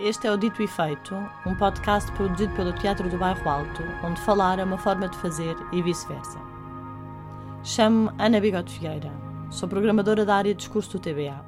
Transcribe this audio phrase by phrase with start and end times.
[0.00, 1.14] Este é o Dito e Feito,
[1.46, 5.54] um podcast produzido pelo Teatro do Bairro Alto, onde falar é uma forma de fazer
[5.72, 6.40] e vice-versa.
[7.62, 9.12] Chamo-me Ana Bigode Figueira,
[9.52, 11.44] sou programadora da área de discurso do TBA.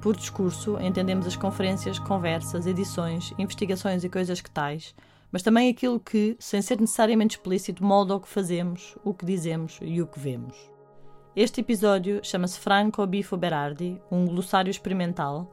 [0.00, 4.94] Por discurso, entendemos as conferências, conversas, edições, investigações e coisas que tais,
[5.30, 9.78] mas também aquilo que, sem ser necessariamente explícito, molda o que fazemos, o que dizemos
[9.82, 10.56] e o que vemos.
[11.36, 15.52] Este episódio chama-se Franco Bifo Berardi, um glossário experimental,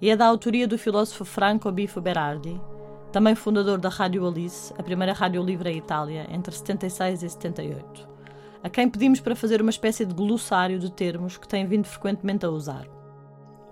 [0.00, 2.60] e é da autoria do filósofo Franco Bifo Berardi,
[3.12, 8.08] também fundador da Rádio Alice, a primeira rádio livre em Itália, entre 76 e 78,
[8.62, 12.44] a quem pedimos para fazer uma espécie de glossário de termos que tem vindo frequentemente
[12.44, 12.86] a usar.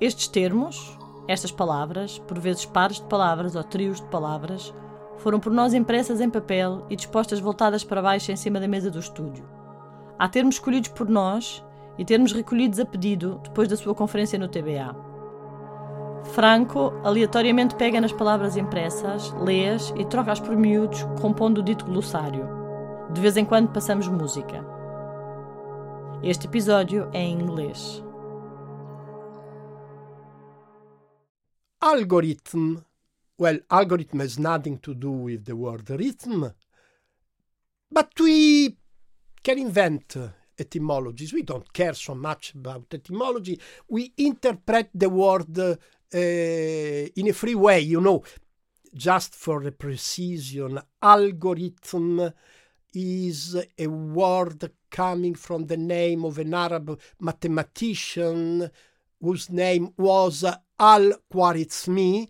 [0.00, 0.98] Estes termos,
[1.28, 4.72] estas palavras, por vezes pares de palavras ou trios de palavras,
[5.18, 8.90] foram por nós impressas em papel e dispostas voltadas para baixo em cima da mesa
[8.90, 9.46] do estúdio.
[10.18, 11.62] Há termos escolhidos por nós
[11.98, 15.13] e termos recolhidos a pedido depois da sua conferência no TBA.
[16.32, 22.48] Franco aleatoriamente pega nas palavras impressas, lê-as e troca-as por miúdos, compondo o dito glossário.
[23.12, 24.64] De vez em quando passamos música.
[26.22, 28.02] Este episódio é em inglês.
[31.80, 32.78] Algorithm.
[33.38, 36.50] Well, algorithm has nothing to do with the word rhythm,
[37.90, 38.76] but we
[39.42, 40.16] can invent
[40.58, 41.32] etymologies.
[41.32, 43.60] We don't care so much about etymology.
[43.88, 45.78] We interpret the word
[46.14, 48.22] in a free way, you know,
[48.94, 52.32] just for the precision, algorithm
[52.94, 58.70] is a word coming from the name of an Arab mathematician
[59.20, 60.44] whose name was
[60.78, 62.28] Al-Khwarizmi,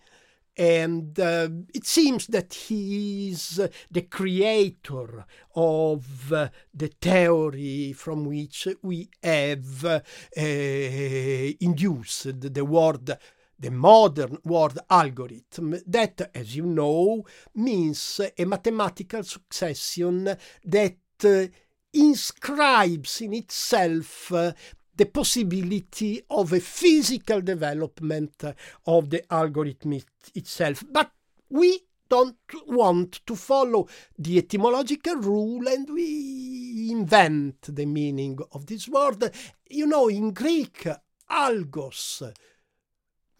[0.56, 3.60] and uh, it seems that he is
[3.90, 5.26] the creator
[5.56, 10.00] of uh, the theory from which we have uh,
[10.36, 13.18] induced the word
[13.58, 21.46] the modern word algorithm that, as you know, means a mathematical succession that uh,
[21.92, 24.52] inscribes in itself uh,
[24.96, 28.44] the possibility of a physical development
[28.86, 30.00] of the algorithm
[30.34, 30.84] itself.
[30.90, 31.10] But
[31.50, 32.36] we don't
[32.66, 33.88] want to follow
[34.18, 39.32] the etymological rule and we invent the meaning of this word.
[39.68, 40.86] You know, in Greek,
[41.30, 42.22] algos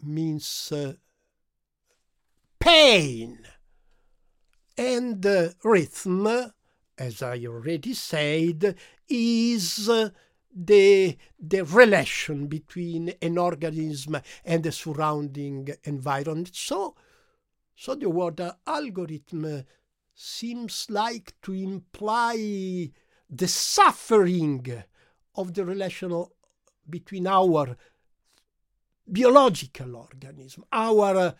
[0.07, 0.95] means uh,
[2.59, 3.39] pain.
[4.77, 5.25] And
[5.63, 6.53] rhythm,
[6.99, 8.77] as I already said,
[9.09, 10.11] is uh,
[10.55, 16.51] the, the relation between an organism and the surrounding environment.
[16.55, 16.95] So,
[17.75, 19.65] so the word algorithm
[20.15, 22.91] seems like to imply
[23.29, 24.85] the suffering
[25.35, 26.27] of the relation
[26.89, 27.77] between our
[29.07, 31.35] biological organism, our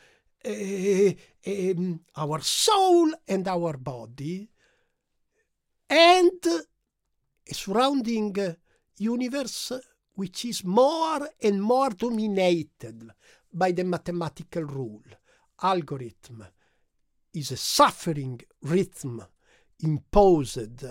[0.45, 1.13] uh,
[1.47, 4.49] um, our soul and our body,
[5.89, 6.47] and
[7.49, 8.55] a surrounding uh,
[8.99, 9.73] universe
[10.15, 13.11] which is more and more dominated
[13.53, 15.03] by the mathematical rule.
[15.63, 16.47] Algorithm
[17.33, 19.25] is a suffering rhythm
[19.81, 20.85] imposed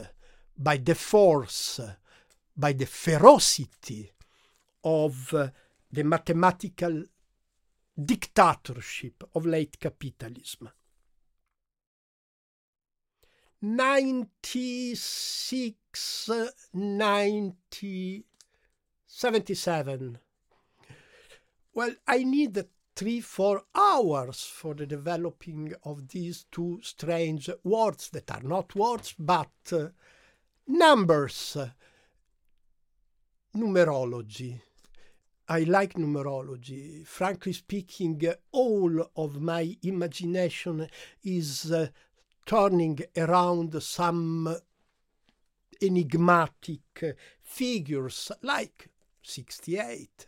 [0.57, 1.79] by the force,
[2.55, 4.11] by the ferocity
[4.83, 5.49] of uh,
[5.93, 7.03] the mathematical
[8.03, 10.71] dictatorship of late capitalism.
[13.61, 16.29] 96,
[16.73, 18.25] 90,
[19.05, 20.17] 77.
[21.75, 22.65] Well, I need
[22.95, 29.13] three, four hours for the developing of these two strange words that are not words
[29.19, 29.89] but uh,
[30.67, 31.55] numbers,
[33.55, 34.59] numerology.
[35.47, 37.05] I like numerology.
[37.05, 38.21] Frankly speaking,
[38.51, 40.87] all of my imagination
[41.23, 41.87] is uh,
[42.45, 44.55] turning around some
[45.81, 48.89] enigmatic figures like
[49.21, 50.27] 68.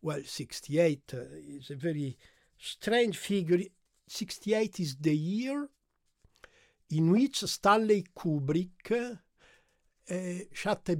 [0.00, 2.16] Well, 68 uh, is a very
[2.58, 3.60] strange figure.
[4.06, 5.68] 68 is the year
[6.90, 9.18] in which Stanley Kubrick
[10.10, 10.98] uh, shot a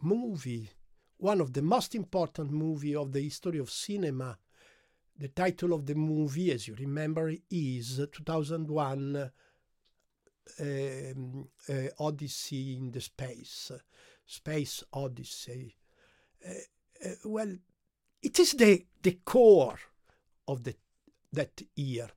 [0.00, 0.70] movie
[1.22, 4.36] one of the most important movie of the history of cinema.
[5.16, 9.30] The title of the movie, as you remember, is 2001
[10.60, 13.70] um, uh, Odyssey in the Space,
[14.26, 15.76] Space Odyssey.
[16.44, 16.50] Uh,
[17.04, 17.56] uh, well,
[18.20, 19.78] it is the, the core
[20.48, 20.74] of the,
[21.32, 22.08] that year.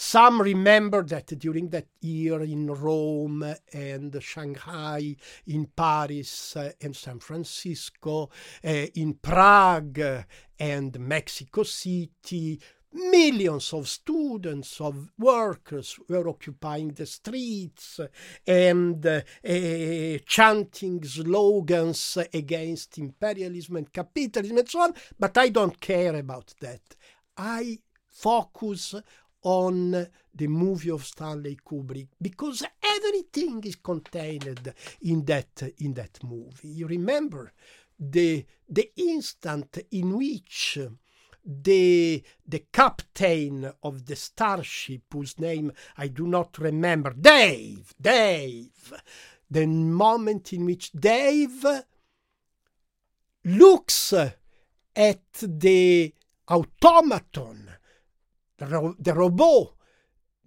[0.00, 5.16] Some remember that during that year in Rome and Shanghai,
[5.48, 8.30] in Paris uh, and San Francisco,
[8.64, 9.98] uh, in Prague
[10.56, 12.60] and Mexico City,
[12.92, 17.98] millions of students, of workers were occupying the streets
[18.46, 24.94] and uh, uh, chanting slogans against imperialism and capitalism and so on.
[25.18, 26.94] But I don't care about that.
[27.36, 28.94] I focus
[29.42, 36.68] on the movie of Stanley Kubrick because everything is contained in that in that movie.
[36.68, 37.52] You remember
[37.98, 40.78] the the instant in which
[41.44, 48.92] the the captain of the starship whose name I do not remember Dave Dave
[49.50, 51.64] the moment in which Dave
[53.44, 56.14] looks at the
[56.48, 57.70] automaton
[58.58, 59.74] the, ro- the robot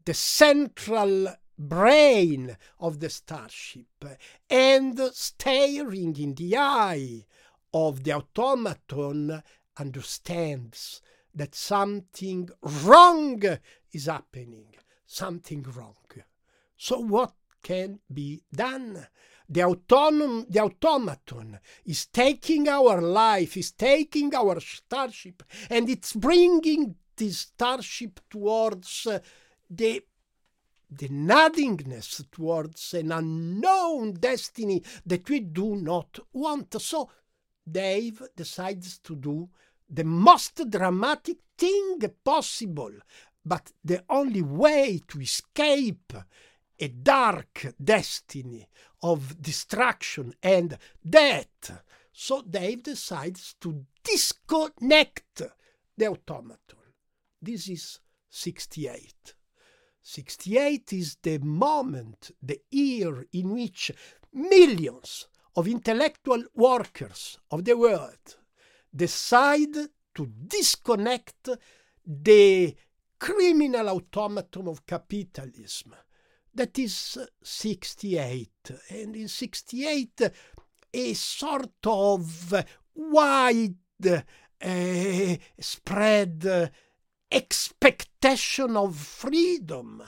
[0.05, 1.27] the central
[1.57, 4.05] brain of the starship
[4.49, 7.25] and staring in the eye
[7.73, 9.43] of the automaton
[9.77, 11.01] understands
[11.33, 13.41] that something wrong
[13.93, 14.75] is happening,
[15.05, 15.95] something wrong.
[16.75, 19.07] So, what can be done?
[19.47, 26.95] The, autonom, the automaton is taking our life, is taking our starship, and it's bringing
[27.21, 29.19] this starship towards uh,
[29.69, 30.03] the
[30.89, 36.81] the nothingness towards an unknown destiny that we do not want.
[36.81, 37.09] So
[37.71, 39.47] Dave decides to do
[39.89, 42.91] the most dramatic thing possible,
[43.45, 46.11] but the only way to escape
[46.77, 48.67] a dark destiny
[49.01, 50.77] of destruction and
[51.07, 51.81] death.
[52.11, 55.43] So Dave decides to disconnect
[55.97, 56.80] the automaton.
[57.41, 57.99] This is
[58.29, 59.33] 68.
[60.01, 63.91] 68 is the moment, the year in which
[64.33, 68.37] millions of intellectual workers of the world
[68.95, 69.73] decide
[70.13, 71.49] to disconnect
[72.05, 72.75] the
[73.19, 75.95] criminal automaton of capitalism.
[76.53, 78.71] That is 68.
[78.89, 80.21] And in 68,
[80.93, 82.65] a sort of
[82.95, 83.75] wide
[84.63, 86.71] uh, spread
[87.31, 90.03] expectation of freedom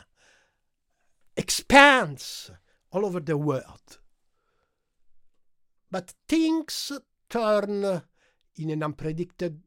[1.36, 2.52] expands
[2.92, 4.00] all over the world.
[5.90, 6.92] But things
[7.30, 8.04] turn
[8.56, 9.58] in an unpredicted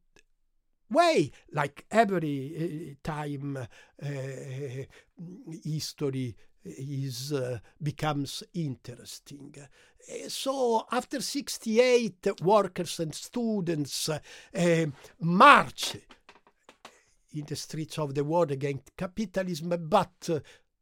[0.90, 4.08] way, like every uh, time uh,
[5.64, 9.54] history is uh, becomes interesting.
[10.28, 14.86] So after 68, workers and students uh,
[15.20, 15.96] march
[17.36, 20.28] in the streets of the world against capitalism, but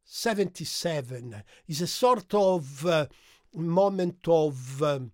[0.04, 3.06] 77 is a sort of uh,
[3.54, 5.12] moment of um,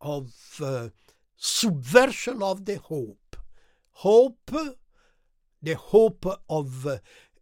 [0.00, 0.32] of
[0.62, 0.88] uh,
[1.36, 3.36] subversion of the hope.
[3.90, 4.50] Hope,
[5.62, 6.98] the hope of uh,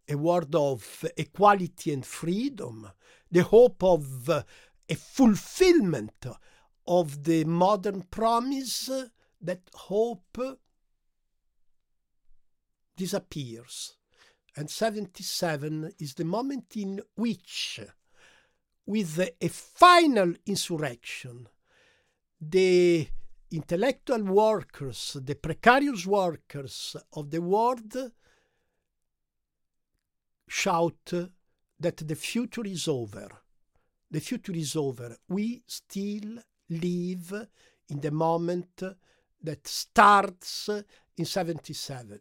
[0.09, 2.89] a world of equality and freedom,
[3.31, 4.43] the hope of uh,
[4.89, 6.25] a fulfillment
[6.85, 8.89] of the modern promise
[9.41, 10.37] that hope
[12.95, 13.95] disappears.
[14.55, 17.79] And 77 is the moment in which,
[18.85, 21.47] with a final insurrection,
[22.39, 23.07] the
[23.51, 28.11] intellectual workers, the precarious workers of the world
[30.47, 31.13] shout
[31.79, 33.27] that the future is over.
[34.11, 35.17] The future is over.
[35.27, 36.37] We still
[36.69, 37.47] live
[37.89, 38.83] in the moment
[39.41, 40.69] that starts
[41.17, 42.19] in 77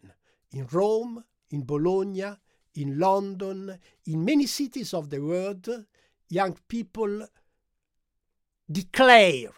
[0.52, 2.32] in Rome, in Bologna,
[2.75, 5.68] in London, in many cities of the world,
[6.28, 7.26] young people
[8.71, 9.50] declare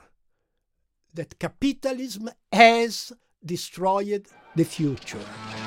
[1.13, 3.13] that capitalism has
[3.45, 5.64] destroyed the future.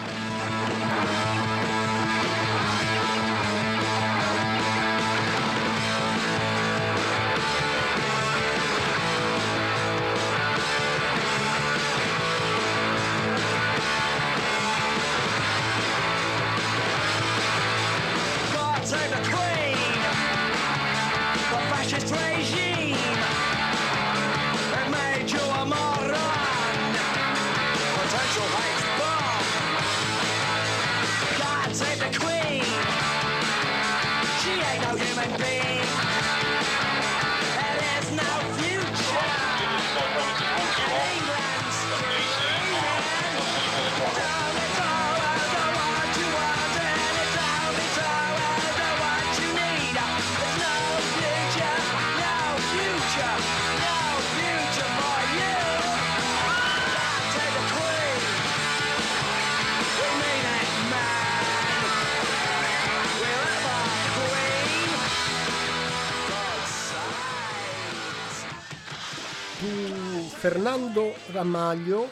[70.58, 72.10] Fernando Ramalho,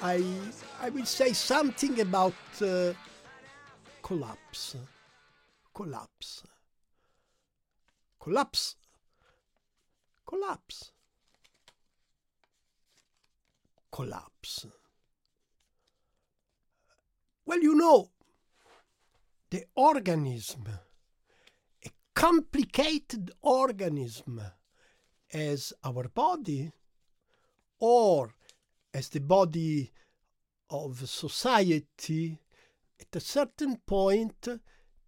[0.00, 0.24] I,
[0.80, 2.94] I will say something about uh,
[4.02, 4.76] collapse.
[5.74, 6.42] Collapse.
[8.18, 8.76] Collapse.
[10.26, 10.92] Collapse.
[13.92, 14.66] Collapse.
[17.44, 18.08] Well, you know,
[19.50, 20.66] the organism,
[21.84, 24.40] a complicated organism
[25.30, 26.72] as our body,
[27.80, 28.34] or
[28.94, 29.90] as the body
[30.68, 32.38] of society,
[33.00, 34.46] at a certain point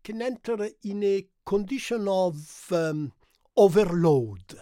[0.03, 3.13] can enter in a condition of um,
[3.57, 4.59] overload,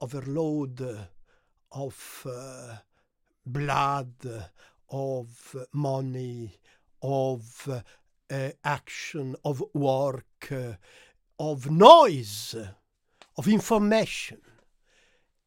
[0.00, 1.08] overload
[1.72, 2.76] of uh,
[3.44, 4.12] blood,
[4.90, 6.54] of money,
[7.02, 7.82] of
[8.30, 10.74] uh, action, of work, uh,
[11.38, 12.54] of noise,
[13.36, 14.40] of information.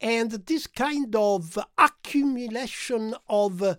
[0.01, 3.77] And this kind of accumulation of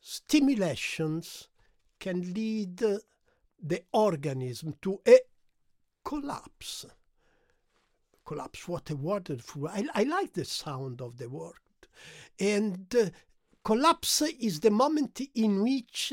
[0.00, 1.48] stimulations
[1.98, 5.18] can lead the organism to a
[6.04, 6.86] collapse.
[8.24, 11.54] Collapse, what a wonderful, I, I like the sound of the word.
[12.38, 13.10] And uh,
[13.64, 16.12] collapse is the moment in which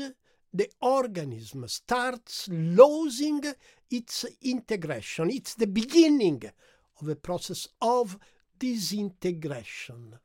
[0.52, 3.42] the organism starts losing
[3.90, 5.30] its integration.
[5.30, 6.42] It's the beginning
[7.00, 8.18] of a process of
[8.62, 10.20] disintegration.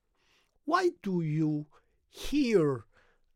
[0.64, 1.66] Why do you
[2.08, 2.86] hear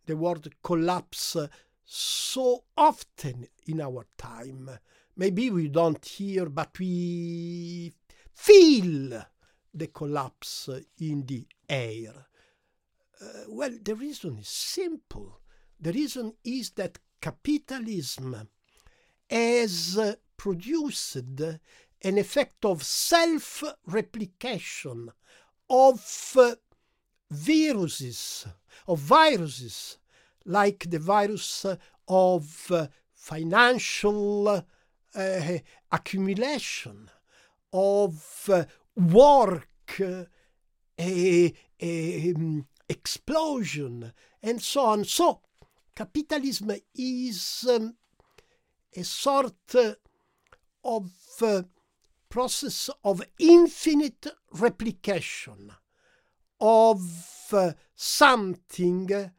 [0.06, 1.36] the word collapse
[1.84, 4.70] so often in our time?
[5.18, 7.92] Maybe we don't hear, but we
[8.36, 9.24] feel
[9.74, 12.14] the collapse in the air.
[13.20, 15.40] Uh, well, the reason is simple.
[15.80, 18.50] The reason is that capitalism
[19.32, 20.00] has
[20.38, 21.18] produced
[22.04, 25.12] an effect of self replication
[25.70, 26.56] of uh,
[27.30, 28.46] viruses,
[28.88, 29.98] of viruses,
[30.46, 31.66] like the virus
[32.08, 35.58] of uh, financial uh,
[35.92, 37.10] accumulation,
[37.72, 38.66] of uh,
[38.96, 40.02] work
[41.00, 44.12] um, explosion,
[44.44, 45.06] and so on.
[45.06, 45.40] So,
[45.96, 47.96] capitalism is um,
[48.96, 49.76] a sort
[50.84, 51.62] of uh,
[52.32, 55.72] process of infinite replication
[56.62, 57.02] of
[57.52, 59.32] uh, something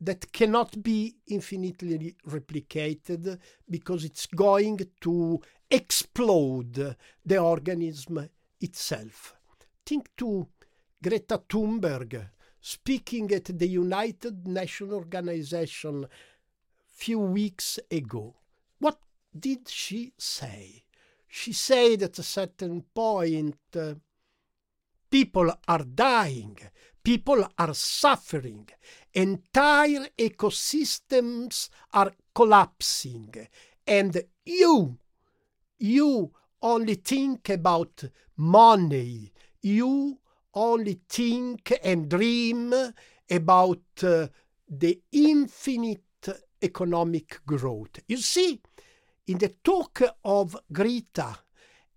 [0.00, 3.38] that cannot be infinitely replicated
[3.68, 5.40] because it's going to
[5.70, 8.28] explode the organism
[8.60, 9.36] itself.
[9.86, 10.48] Think to
[11.02, 12.30] Greta Thunberg
[12.60, 16.06] speaking at the United Nations Organization
[16.92, 18.34] few weeks ago.
[18.78, 18.98] What
[19.38, 20.84] did she say?
[21.32, 23.56] She said at a certain point,
[25.08, 26.58] people are dying,
[27.04, 28.68] people are suffering,
[29.14, 33.46] entire ecosystems are collapsing,
[33.86, 34.98] and you,
[35.78, 36.32] you
[36.62, 38.02] only think about
[38.36, 39.32] money,
[39.62, 40.18] you
[40.52, 42.74] only think and dream
[43.30, 44.26] about uh,
[44.68, 46.28] the infinite
[46.60, 48.00] economic growth.
[48.08, 48.60] You see,
[49.30, 51.38] in the talk of Greta,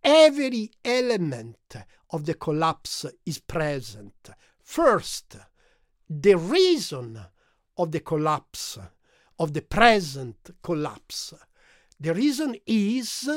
[0.04, 1.75] every element
[2.12, 4.30] of the collapse is present.
[4.62, 5.38] First,
[6.08, 7.20] the reason
[7.75, 8.78] of the collapse,
[9.40, 11.34] of the present collapse.
[12.00, 13.28] The reason is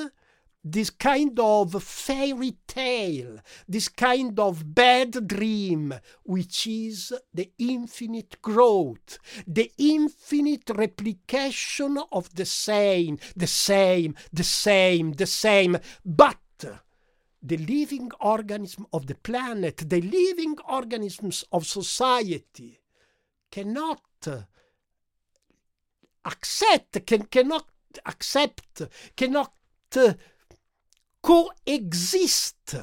[0.69, 5.95] this kind of fairy tale, this kind of bad dream,
[6.25, 15.13] which is the infinite growth, the infinite replication of the same, the same, the same,
[15.13, 15.79] the same.
[16.05, 16.39] But
[17.41, 22.81] the living organism of the planet, the living organisms of society
[23.53, 24.03] cannot
[26.25, 27.67] accept, can, cannot
[28.05, 28.83] accept,
[29.15, 29.53] cannot
[31.27, 32.77] coexist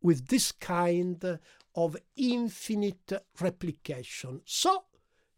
[0.00, 1.38] with this kind
[1.74, 4.40] of infinite replication.
[4.46, 4.84] So,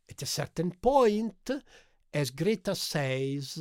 [0.09, 1.51] at a certain point,
[2.15, 3.59] as Greta says,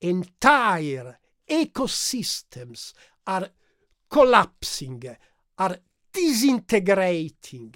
[0.00, 2.94] entire ecosystems
[3.26, 3.50] are
[4.08, 5.14] collapsing,
[5.58, 5.76] are
[6.10, 7.74] disintegrating,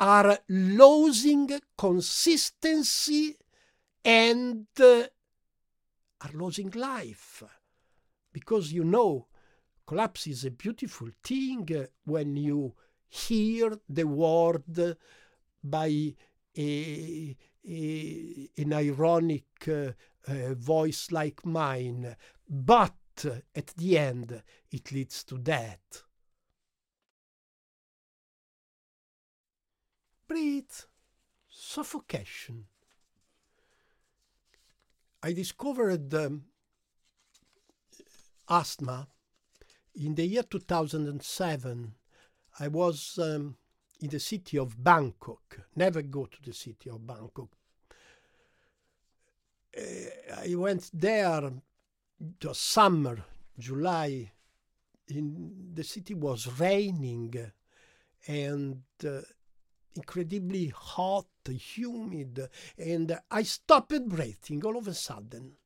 [0.00, 3.36] are losing consistency
[4.02, 5.02] and uh,
[6.22, 7.42] are losing life.
[8.32, 9.26] Because you know,
[9.86, 12.74] collapse is a beautiful thing when you
[13.08, 14.96] hear the word
[15.62, 16.14] by
[16.56, 17.36] a,
[17.68, 19.92] a, an ironic uh,
[20.26, 22.16] uh, voice like mine,
[22.48, 22.94] but
[23.54, 26.04] at the end it leads to death.
[30.34, 30.72] breathe,
[31.48, 32.64] suffocation.
[35.22, 36.42] I discovered um,
[38.48, 39.06] asthma
[39.96, 41.94] in the year 2007.
[42.60, 43.56] I was um,
[44.00, 45.60] in the city of Bangkok.
[45.76, 47.48] Never go to the city of Bangkok.
[49.76, 51.50] Uh, I went there
[52.40, 53.24] the summer,
[53.58, 54.30] July.
[55.08, 57.34] In the city was raining
[58.26, 59.20] and uh,
[59.94, 62.48] incredibly hot, humid,
[62.78, 65.56] and I stopped breathing all of a sudden.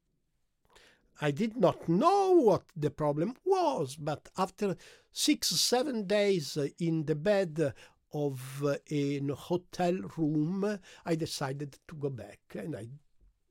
[1.20, 4.76] I did not know what the problem was, but after
[5.12, 7.74] six, seven days in the bed
[8.12, 12.38] of a hotel room, I decided to go back.
[12.54, 12.88] And I,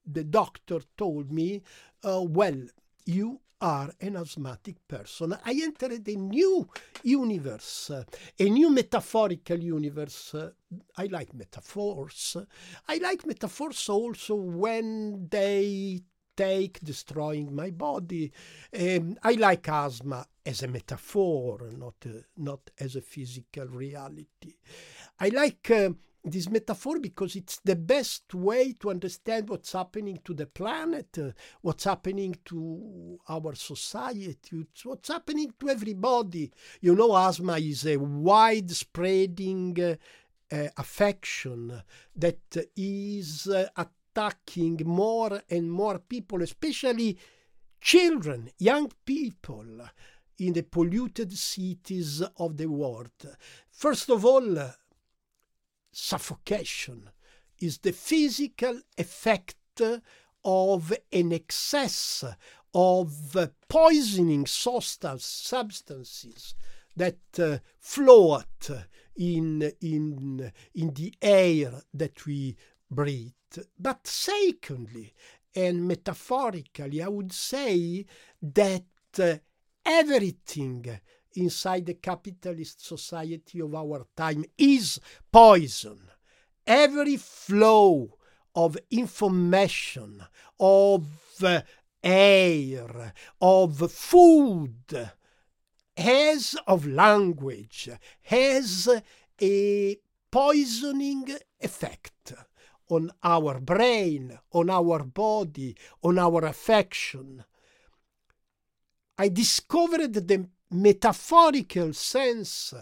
[0.05, 1.61] the doctor told me,
[2.03, 2.57] uh, well,
[3.05, 5.35] you are an asthmatic person.
[5.43, 6.69] I entered a new
[7.03, 7.91] universe,
[8.39, 10.35] a new metaphorical universe.
[10.95, 12.37] I like metaphors.
[12.87, 16.01] I like metaphors also when they
[16.37, 18.31] take destroying my body.
[18.79, 24.53] Um, I like asthma as a metaphor, not uh, not as a physical reality.
[25.19, 25.89] I like uh,
[26.23, 31.31] this metaphor because it's the best way to understand what's happening to the planet, uh,
[31.61, 36.51] what's happening to our society, what's happening to everybody.
[36.81, 39.95] You know, asthma is a widespreading uh,
[40.55, 41.81] uh, affection
[42.15, 42.39] that
[42.75, 43.67] is uh,
[44.17, 47.17] attacking more and more people, especially
[47.79, 49.87] children, young people
[50.39, 53.11] in the polluted cities of the world.
[53.69, 54.57] First of all,
[55.91, 57.11] suffocation
[57.59, 59.81] is the physical effect
[60.43, 62.23] of an excess
[62.73, 66.55] of poisoning substances
[66.95, 68.69] that uh, float
[69.15, 72.55] in, in, in the air that we
[72.89, 73.33] breathe.
[73.79, 75.13] But secondly,
[75.55, 78.05] and metaphorically, I would say
[78.41, 78.85] that
[79.19, 79.37] uh,
[79.85, 80.99] everything
[81.35, 84.99] inside the capitalist society of our time is
[85.31, 85.99] poison.
[86.65, 88.17] Every flow
[88.53, 90.23] of information,
[90.59, 91.05] of
[91.41, 91.61] uh,
[92.03, 95.09] air, of food,
[95.95, 97.89] has of language,
[98.21, 98.89] has
[99.41, 99.97] a
[100.29, 102.33] poisoning effect
[102.89, 107.43] on our brain, on our body, on our affection.
[109.17, 112.73] I discovered the metaphorical sense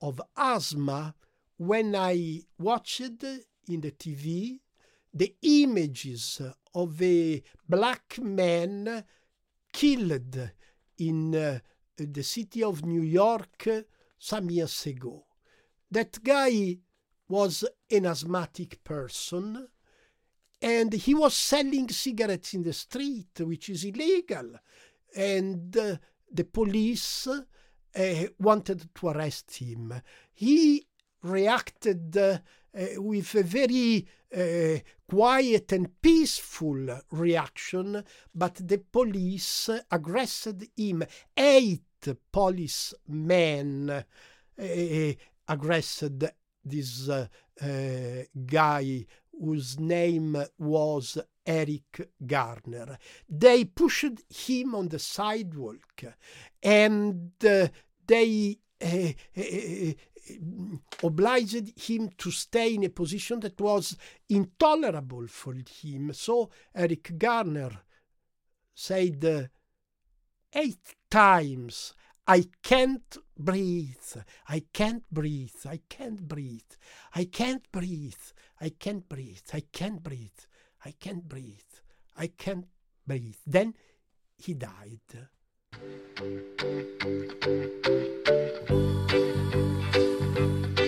[0.00, 1.14] of asthma
[1.56, 4.58] when I watched in the TV
[5.12, 6.40] the images
[6.74, 9.04] of a black man
[9.72, 10.50] killed
[10.98, 11.58] in uh,
[11.96, 13.68] the city of New York
[14.18, 15.24] some years ago.
[15.90, 16.78] That guy
[17.30, 19.68] was an asthmatic person
[20.60, 24.56] and he was selling cigarettes in the street, which is illegal.
[25.16, 25.96] And uh,
[26.30, 29.94] the police uh, wanted to arrest him.
[30.32, 30.84] He
[31.22, 32.38] reacted uh,
[32.76, 41.02] uh, with a very uh, quiet and peaceful reaction, but the police aggressed him.
[41.36, 41.82] Eight
[42.30, 45.12] policemen uh,
[45.48, 47.26] aggressed this uh,
[48.46, 49.06] guy
[49.38, 52.98] whose name was Eric Garner.
[53.28, 56.04] They pushed him on the sidewalk
[56.62, 57.68] and uh,
[58.06, 59.92] they uh, uh,
[61.02, 63.96] obliged him to stay in a position that was
[64.28, 66.12] intolerable for him.
[66.12, 67.72] So Eric Garner
[68.74, 69.50] said
[70.54, 71.94] eight times,
[72.30, 73.96] I can't breathe.
[74.48, 75.66] I can't breathe.
[75.66, 76.72] I can't breathe.
[77.12, 78.24] I can't breathe.
[78.60, 79.48] I can't breathe.
[79.52, 80.38] I can't breathe.
[80.84, 81.74] I can't breathe.
[82.16, 82.66] I can't
[83.04, 83.34] breathe.
[83.44, 83.74] Then
[84.38, 85.00] he died.
[89.90, 90.79] Welcome,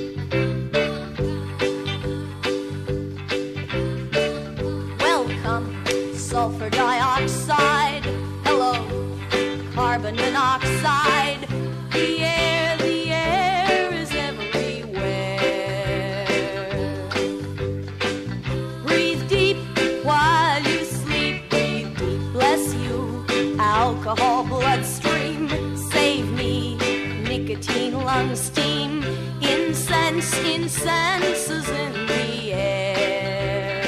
[30.84, 33.82] Incense in the air.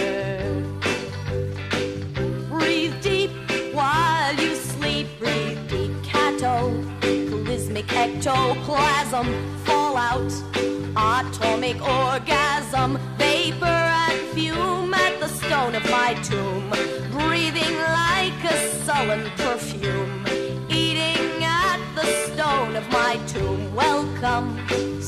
[2.49, 3.31] Breathe deep
[3.73, 5.09] while you sleep.
[5.19, 5.91] Breathe deep.
[8.05, 9.27] Ectoplasm.
[9.65, 10.33] Fallout.
[10.97, 12.99] Atomic orgasm.
[13.19, 16.71] Vapor and fume at the stone of my tomb.
[17.11, 20.25] Breathing like a sullen perfume.
[20.69, 23.75] Eating at the stone of my tomb.
[23.75, 24.57] Welcome,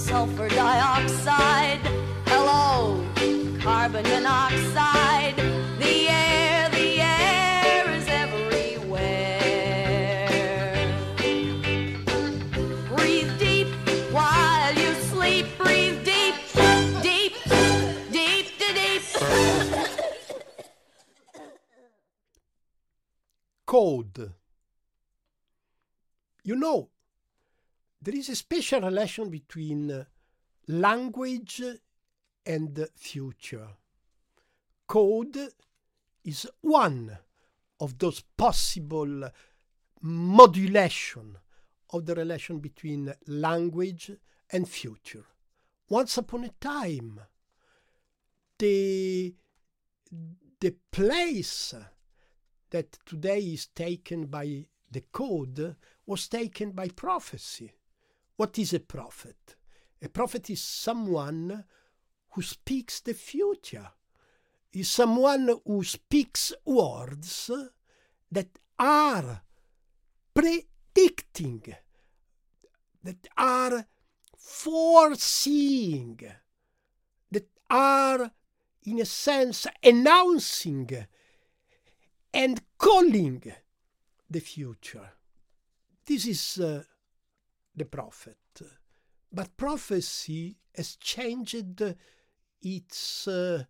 [0.06, 1.80] sulfur dioxide.
[2.26, 3.04] Hello,
[3.60, 5.34] carbon monoxide.
[5.80, 9.08] The air, the air is everywhere.
[12.88, 13.68] Breathe deep
[14.12, 15.46] while you sleep.
[15.58, 16.36] Breathe deep,
[17.02, 17.34] deep,
[18.12, 19.02] deep, to deep.
[23.66, 24.32] code.
[26.44, 26.90] You know,
[28.06, 30.04] there is a special relation between uh,
[30.68, 31.60] language
[32.46, 33.66] and future.
[34.86, 35.48] Code
[36.24, 37.18] is one
[37.80, 39.28] of those possible
[40.02, 41.36] modulation
[41.90, 44.12] of the relation between language
[44.52, 45.24] and future.
[45.88, 47.20] Once upon a time,
[48.56, 49.34] the
[50.60, 51.74] the place
[52.70, 55.74] that today is taken by the code
[56.06, 57.72] was taken by prophecy.
[58.36, 59.56] What is a prophet?
[60.02, 61.64] A prophet is someone
[62.32, 63.88] who speaks the future,
[64.72, 67.50] is someone who speaks words
[68.30, 69.40] that are
[70.34, 71.62] predicting,
[73.02, 73.86] that are
[74.36, 76.20] foreseeing,
[77.30, 78.30] that are,
[78.84, 81.06] in a sense, announcing
[82.34, 83.42] and calling
[84.28, 85.12] the future.
[86.04, 86.82] This is uh,
[87.76, 88.36] the prophet.
[89.32, 91.94] But prophecy has changed
[92.62, 93.64] its uh,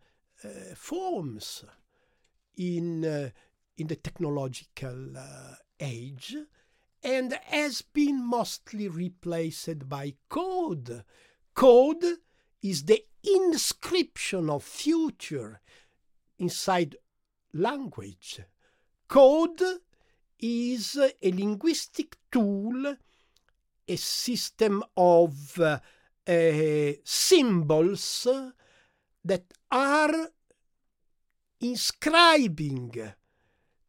[0.45, 1.64] uh, forms
[2.57, 3.31] in, uh,
[3.77, 6.37] in the technological uh, age
[7.03, 11.05] and has been mostly replaced by code.
[11.55, 12.05] Code
[12.62, 15.61] is the inscription of future
[16.38, 16.97] inside
[17.53, 18.40] language.
[19.09, 19.62] Code
[20.38, 22.97] is a linguistic tool,
[23.88, 25.79] a system of uh,
[26.27, 28.27] uh, symbols
[29.25, 30.29] that are
[31.61, 33.12] inscribing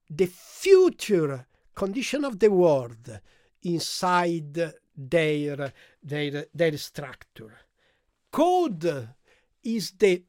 [0.09, 3.19] the future condition of the world
[3.63, 7.55] inside their, their, their structure.
[8.31, 9.09] Code
[9.63, 10.23] is the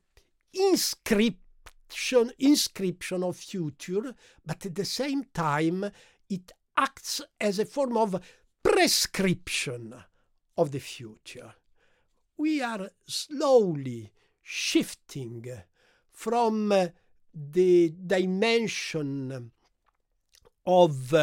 [0.52, 5.90] inscription, inscription of future, but at the same time,
[6.28, 8.20] it acts as a form of
[8.68, 9.94] prescription
[10.58, 11.54] of the future.
[12.36, 15.46] We are slowly shifting
[16.12, 16.68] from
[17.32, 19.50] the dimension
[20.66, 21.14] of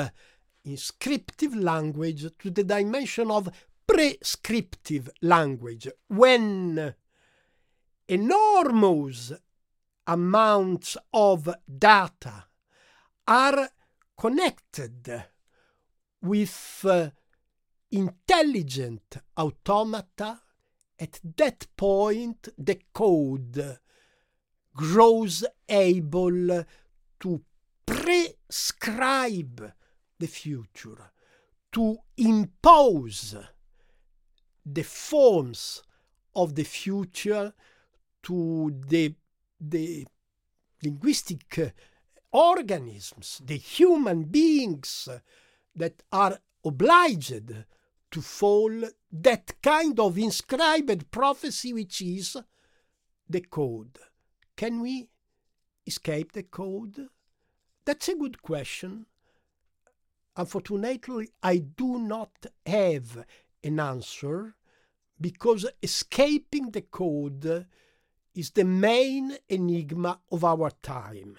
[0.63, 3.49] inscriptive language to the dimension of
[3.85, 6.95] prescriptive language when
[8.07, 9.33] enormous
[10.07, 12.45] amounts of data
[13.27, 13.69] are
[14.17, 15.25] connected
[16.23, 17.09] with uh,
[17.95, 20.41] intelligent automata
[20.99, 23.79] at that point the code
[24.75, 26.63] grows able
[27.19, 27.41] to
[27.85, 29.71] prescribe
[30.19, 31.11] the future,
[31.71, 33.35] to impose
[34.65, 35.83] the forms
[36.35, 37.53] of the future
[38.23, 39.13] to the,
[39.59, 40.05] the
[40.83, 41.75] linguistic
[42.31, 45.07] organisms, the human beings
[45.75, 47.65] that are obliged
[48.15, 48.71] to fall
[49.11, 52.37] that kind of inscribed prophecy which is
[53.27, 53.99] the code.
[54.55, 55.09] Can we
[55.85, 57.09] escape the code?
[57.83, 59.05] That's a good question.
[60.37, 63.25] Unfortunately, I do not have
[63.61, 64.55] an answer
[65.19, 67.67] because escaping the code
[68.33, 71.37] is the main enigma of our time.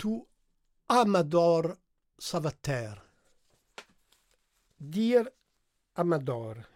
[0.00, 0.26] To
[0.90, 1.78] Amador
[2.20, 3.05] Savater.
[4.78, 5.26] Dear
[5.96, 6.66] Amador,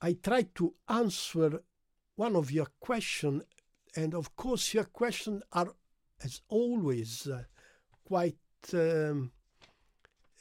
[0.00, 1.62] I tried to answer
[2.16, 3.44] one of your questions,
[3.94, 5.72] and of course, your questions are,
[6.22, 7.44] as always, uh,
[8.04, 8.36] quite
[8.72, 9.30] um,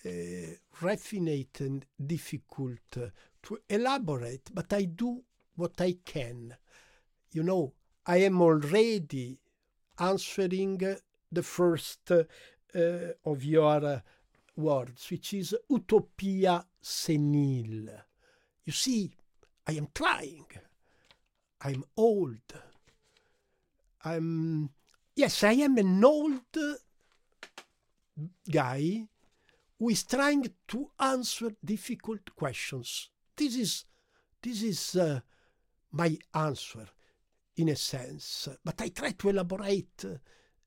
[0.03, 0.09] uh,
[0.81, 3.09] refined and difficult uh,
[3.43, 5.23] to elaborate, but I do
[5.55, 6.55] what I can.
[7.31, 7.73] You know,
[8.07, 9.37] I am already
[9.99, 10.97] answering
[11.31, 12.23] the first uh,
[13.23, 14.01] of your
[14.55, 18.03] words, which is utopia senile.
[18.63, 19.11] You see,
[19.67, 20.45] I am trying.
[21.61, 22.41] I'm old.
[24.03, 24.69] I'm,
[25.15, 26.57] yes, I am an old
[28.49, 29.07] guy
[29.79, 33.09] who is trying to answer difficult questions.
[33.35, 33.85] This is,
[34.41, 35.21] this is uh,
[35.91, 36.85] my answer
[37.55, 40.05] in a sense, but I try to elaborate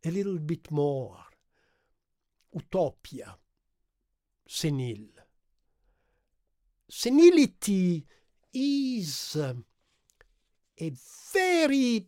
[0.04, 1.18] a little bit more.
[2.54, 3.36] Utopia,
[4.46, 5.08] senile.
[6.88, 8.06] Senility
[8.52, 10.92] is a
[11.32, 12.06] very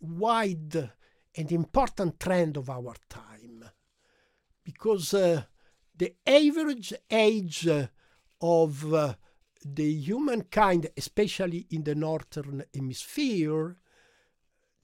[0.00, 0.90] wide
[1.36, 3.64] and important trend of our time
[4.64, 5.42] because uh,
[5.96, 7.68] the average age
[8.40, 9.14] of uh,
[9.64, 13.76] the humankind, especially in the northern hemisphere,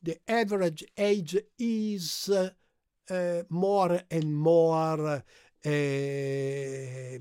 [0.02, 5.22] the average age is uh, more and more
[5.64, 7.18] uh,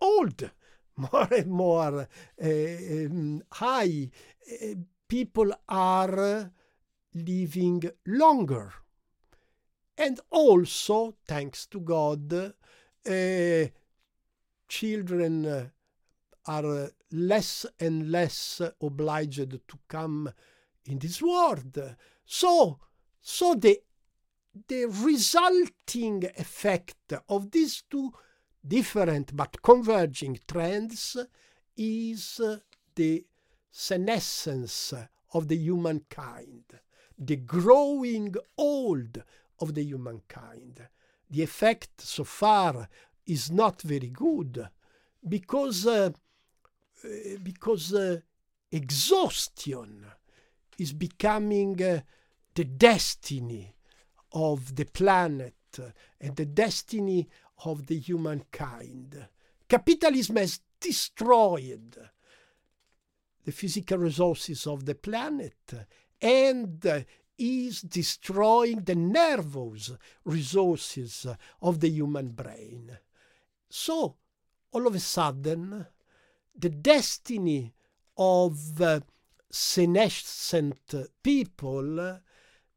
[0.00, 0.50] old,
[0.96, 2.08] more and more
[2.42, 4.10] um, high.
[4.50, 4.74] Uh,
[5.08, 6.50] people are
[7.14, 8.72] living longer.
[9.96, 12.54] And also, thanks to God,
[14.68, 15.70] children
[16.46, 20.32] are less and less obliged to come
[20.86, 21.78] in this world.
[22.24, 22.78] So,
[23.20, 23.80] so the,
[24.68, 28.12] the resulting effect of these two
[28.66, 31.16] different but converging trends
[31.76, 32.40] is
[32.94, 33.24] the
[33.70, 34.92] senescence
[35.32, 36.64] of the humankind,
[37.18, 39.22] the growing old
[39.60, 40.86] of the humankind.
[41.30, 42.88] The effect so far
[43.26, 44.68] is not very good
[45.26, 46.10] because uh,
[47.42, 48.20] because uh,
[48.70, 50.04] exhaustion
[50.78, 52.00] is becoming uh,
[52.54, 53.74] the destiny
[54.32, 55.54] of the planet
[56.20, 57.28] and the destiny
[57.64, 59.28] of the humankind.
[59.68, 62.10] Capitalism has destroyed
[63.44, 65.74] the physical resources of the planet
[66.20, 67.04] and
[67.38, 69.90] is destroying the nervous
[70.24, 71.26] resources
[71.60, 72.98] of the human brain.
[73.68, 74.16] So,
[74.70, 75.86] all of a sudden,
[76.54, 77.74] the destiny
[78.16, 78.80] of
[79.50, 82.20] senescent people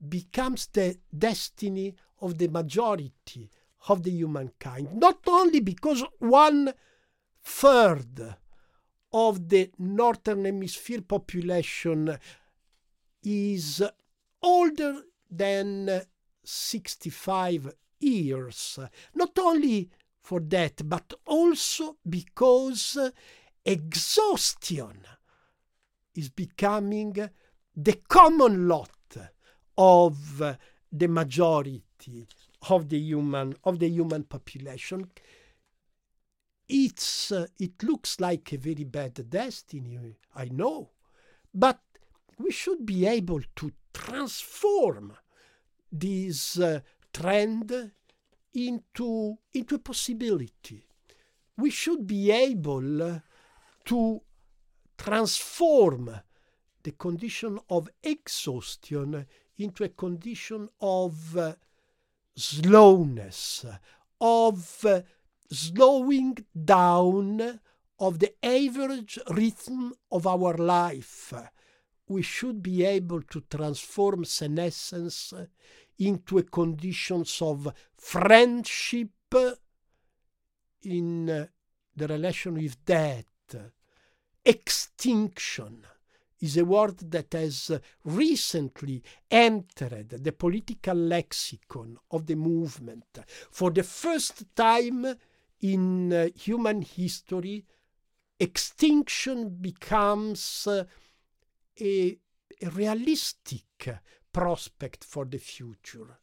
[0.07, 3.49] becomes the destiny of the majority
[3.87, 6.73] of the humankind, not only because one
[7.43, 8.35] third
[9.13, 12.17] of the northern hemisphere population
[13.23, 13.83] is
[14.41, 16.01] older than
[16.43, 18.79] 65 years,
[19.13, 19.89] not only
[20.21, 22.97] for that, but also because
[23.63, 25.05] exhaustion
[26.15, 27.29] is becoming
[27.75, 28.89] the common lot
[29.77, 30.41] of
[30.91, 32.27] the majority
[32.69, 35.09] of the human of the human population.
[36.67, 40.89] It's uh, it looks like a very bad destiny i know
[41.53, 41.79] but
[42.37, 45.13] we should be able to transform
[45.91, 46.81] this uh,
[47.13, 47.91] trend
[48.53, 50.85] into into a possibility.
[51.57, 53.21] We should be able
[53.85, 54.21] to
[54.97, 56.21] transform
[56.83, 59.25] the condition of exhaustion
[59.57, 61.53] into a condition of uh,
[62.35, 63.65] slowness,
[64.19, 65.01] of uh,
[65.51, 67.59] slowing down
[67.99, 71.33] of the average rhythm of our life.
[72.07, 75.33] We should be able to transform senescence
[75.97, 79.09] into a conditions of friendship
[80.83, 83.55] in the relation with death,
[84.45, 85.85] extinction
[86.41, 87.71] is a word that has
[88.03, 93.19] recently entered the political lexicon of the movement.
[93.51, 95.15] For the first time
[95.61, 97.65] in uh, human history,
[98.39, 100.83] extinction becomes uh,
[101.79, 102.17] a,
[102.61, 103.97] a realistic
[104.31, 106.19] prospect for the future.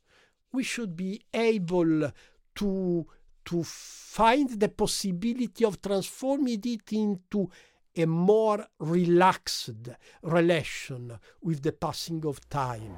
[0.53, 2.12] We should be able
[2.57, 3.07] to,
[3.46, 7.51] to find the possibility of transforming it into
[7.96, 9.70] a more relaxed
[10.22, 12.96] relation with the passing of time.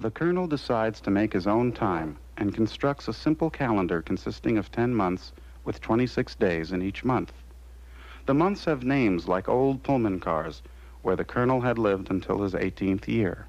[0.00, 4.70] The colonel decides to make his own time and constructs a simple calendar consisting of
[4.70, 5.32] 10 months
[5.64, 7.32] with 26 days in each month.
[8.26, 10.62] The months have names like old Pullman cars,
[11.02, 13.48] where the colonel had lived until his 18th year.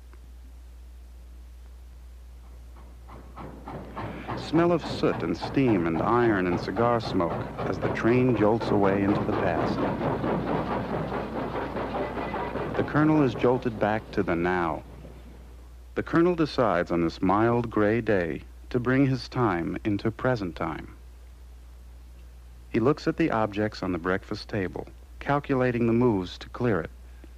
[4.49, 9.03] Smell of soot and steam and iron and cigar smoke as the train jolts away
[9.03, 9.75] into the past.
[12.75, 14.81] The colonel is jolted back to the now.
[15.93, 20.95] The colonel decides on this mild gray day to bring his time into present time.
[22.71, 24.87] He looks at the objects on the breakfast table,
[25.19, 26.89] calculating the moves to clear it.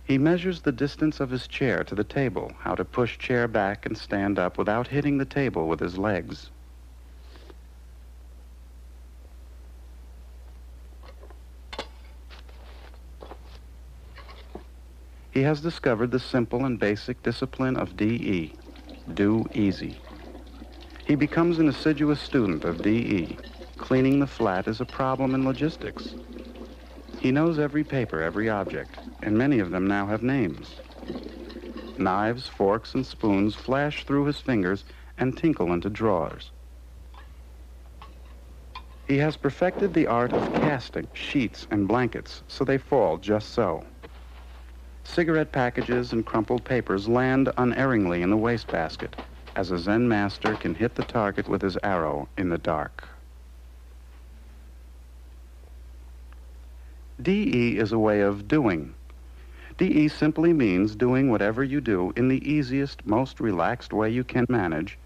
[0.06, 3.86] He measures the distance of his chair to the table, how to push chair back
[3.86, 6.50] and stand up without hitting the table with his legs.
[15.32, 18.54] He has discovered the simple and basic discipline of DE,
[19.13, 19.96] do easy.
[21.06, 23.38] He becomes an assiduous student of DE.
[23.78, 26.15] Cleaning the flat is a problem in logistics.
[27.20, 30.67] He knows every paper, every object, and many of them now have names.
[31.98, 34.84] Knives, forks, and spoons flash through his fingers
[35.17, 36.52] and tinkle into drawers.
[39.08, 43.91] He has perfected the art of casting sheets and blankets so they fall just so.
[45.12, 49.17] Cigarette packages and crumpled papers land unerringly in the wastebasket
[49.58, 53.04] as a Zen master can hit the target with his arrow in the dark.
[57.21, 58.95] DE is a way of doing.
[59.78, 64.45] DE simply means doing whatever you do in the easiest, most relaxed way you can
[64.47, 64.97] manage,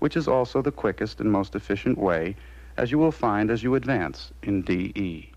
[0.00, 2.34] which is also the quickest and most efficient way,
[2.76, 5.32] as you will find as you advance in DE.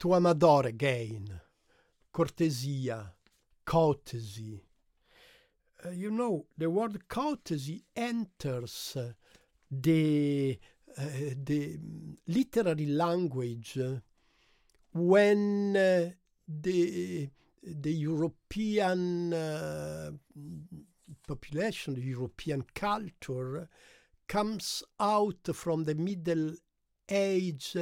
[0.00, 1.40] To amador again,
[2.20, 3.14] cortesia,
[3.64, 4.60] courtesy.
[5.82, 8.94] Uh, you know, the word courtesy enters
[9.70, 10.58] the,
[10.98, 11.02] uh,
[11.42, 11.78] the
[12.26, 13.78] literary language
[14.92, 16.10] when uh,
[16.46, 17.30] the,
[17.62, 19.30] the European
[21.26, 23.66] population, the European culture,
[24.28, 26.52] comes out from the Middle
[27.08, 27.78] Age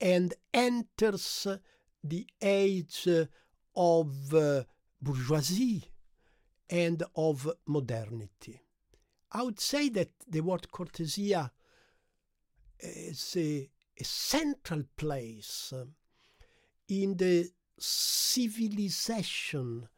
[0.00, 1.46] and enters
[2.02, 3.08] the age
[3.76, 4.64] of uh,
[5.00, 5.84] bourgeoisie
[6.68, 8.60] and of modernity.
[9.32, 11.50] I would say that the word cortesia
[12.78, 15.72] is a, a central place
[16.88, 19.88] in the civilization,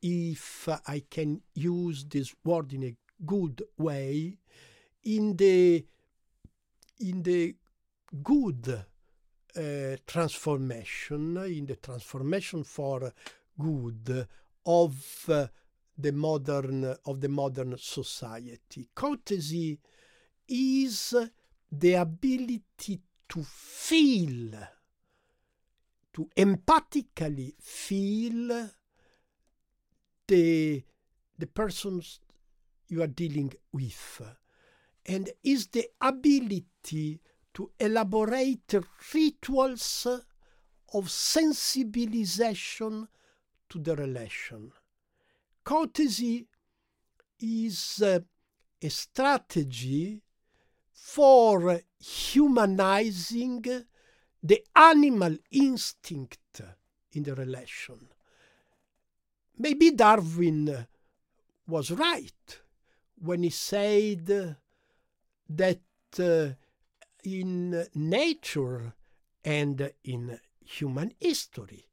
[0.00, 4.38] if I can use this word in a good way,
[5.04, 5.86] in the
[6.98, 7.54] in the
[8.22, 8.84] good
[9.56, 13.12] uh, transformation, in the transformation for
[13.58, 14.26] good
[14.64, 15.46] of uh,
[15.96, 18.88] the modern of the modern society.
[18.94, 19.78] Courtesy
[20.48, 21.14] is
[21.70, 24.50] the ability to feel,
[26.12, 28.70] to empathically feel
[30.26, 30.82] the
[31.38, 32.20] the persons
[32.88, 34.22] you are dealing with,
[35.06, 37.20] and is the ability
[37.54, 38.74] to elaborate
[39.14, 40.06] rituals
[40.94, 43.08] of sensibilization
[43.68, 44.72] to the relation.
[45.64, 46.46] Courtesy
[47.40, 48.22] is a
[48.88, 50.22] strategy
[50.92, 53.64] for humanizing
[54.42, 56.60] the animal instinct
[57.12, 58.08] in the relation.
[59.56, 60.86] Maybe Darwin
[61.66, 62.60] was right
[63.20, 64.56] when he said
[65.48, 65.80] that
[66.18, 66.48] uh,
[67.22, 68.94] in nature
[69.44, 71.88] and in human history,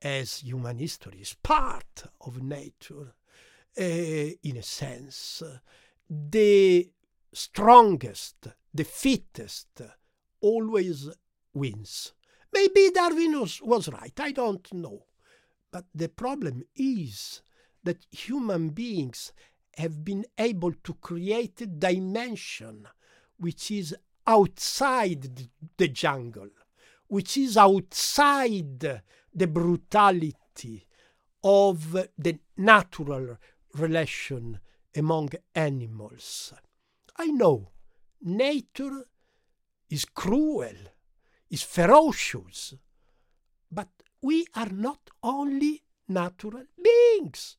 [0.00, 3.14] as human history is part of nature,
[3.78, 5.42] uh, in a sense,
[6.08, 6.90] the
[7.32, 9.82] strongest, the fittest,
[10.40, 11.08] always
[11.52, 12.12] wins.
[12.52, 15.04] Maybe Darwin was, was right, I don't know.
[15.70, 17.42] But the problem is
[17.84, 19.32] that human beings
[19.76, 22.88] have been able to create a dimension
[23.36, 23.94] which is
[24.28, 26.50] outside the jungle,
[27.08, 28.78] which is outside
[29.34, 30.86] the brutality
[31.42, 33.38] of the natural
[33.74, 34.60] relation
[34.94, 36.52] among animals.
[37.16, 37.70] I know
[38.20, 39.06] nature
[39.88, 40.76] is cruel,
[41.48, 42.74] is ferocious,
[43.72, 43.88] but
[44.20, 47.56] we are not only natural beings.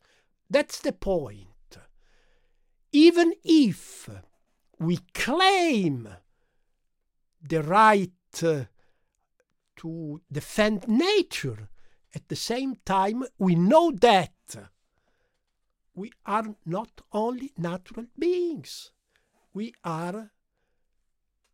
[0.47, 1.47] That's the point.
[2.91, 4.09] Even if
[4.79, 6.09] we claim
[7.41, 11.69] the right to defend nature.
[12.13, 14.33] At the same time, we know that
[15.93, 18.91] we are not only natural beings,
[19.53, 20.31] we are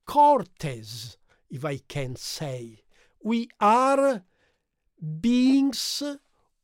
[0.05, 1.17] cortes,
[1.49, 2.83] if I can say.
[3.23, 4.23] We are
[5.19, 6.03] beings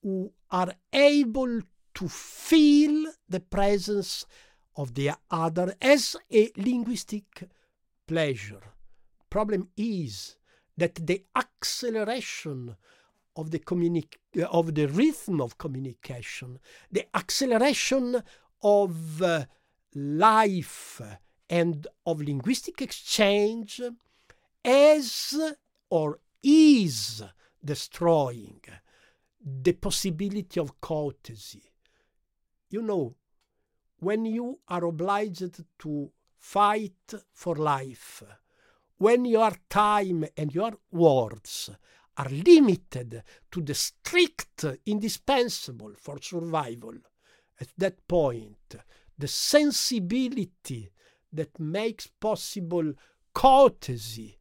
[0.02, 1.62] who are able
[1.96, 4.26] to feel the presence
[4.76, 7.50] of the other as a linguistic
[8.08, 8.62] pleasure.
[9.32, 10.36] Problem is
[10.76, 12.76] that the acceleration
[13.38, 14.20] of the communi-
[14.50, 16.60] of the rhythm of communication,
[16.92, 18.22] the acceleration
[18.62, 19.46] of uh,
[19.96, 21.02] life
[21.50, 23.82] and of linguistic exchange
[24.66, 25.36] as
[25.90, 27.24] or is
[27.64, 28.60] destroying
[29.40, 31.72] the possibility of courtesy.
[32.70, 33.16] You know,
[34.00, 38.24] when you are obliged to fight for life,
[39.02, 41.72] when your time and your words
[42.18, 46.94] are limited to the strict indispensable for survival.
[47.60, 48.76] At that point,
[49.18, 50.92] the sensibility
[51.34, 52.94] that makes possible
[53.34, 54.38] courtesy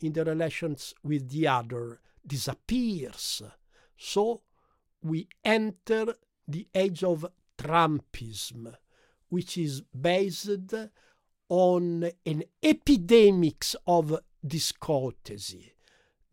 [0.00, 3.40] in the relations with the other disappears.
[3.96, 4.42] So
[5.02, 7.24] we enter the age of
[7.56, 8.74] Trumpism,
[9.30, 10.74] which is based
[11.54, 15.74] on an epidemics of discourtesy.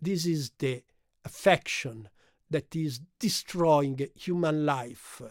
[0.01, 0.81] This is the
[1.25, 2.07] affection
[2.49, 5.21] that is destroying human life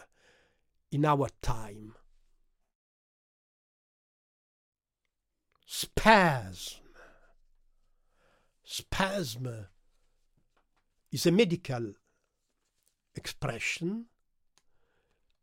[0.93, 1.95] in our time.
[5.65, 6.83] Spasm.
[8.63, 9.69] Spasm
[11.11, 11.95] is a medical
[13.15, 14.05] expression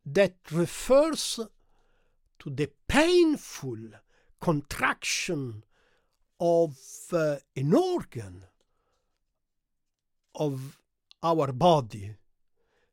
[0.05, 1.39] that refers
[2.37, 3.79] to the painful
[4.41, 5.63] contraction
[6.39, 6.77] of
[7.11, 8.43] uh, an organ
[10.35, 10.77] of
[11.23, 12.15] our body.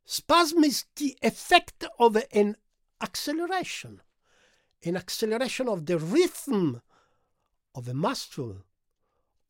[0.04, 2.56] Spasm is the effect of an
[3.00, 4.00] acceleration,
[4.84, 6.82] an acceleration of the rhythm
[7.74, 8.58] of the muscle,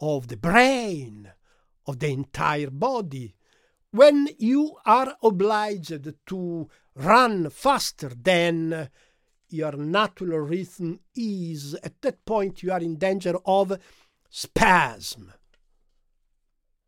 [0.00, 1.32] of the brain,
[1.86, 3.34] of the entire body.
[3.90, 8.88] When you are obliged to run faster than
[9.52, 13.78] your natural rhythm is, at that point you are in danger of
[14.30, 15.32] spasm.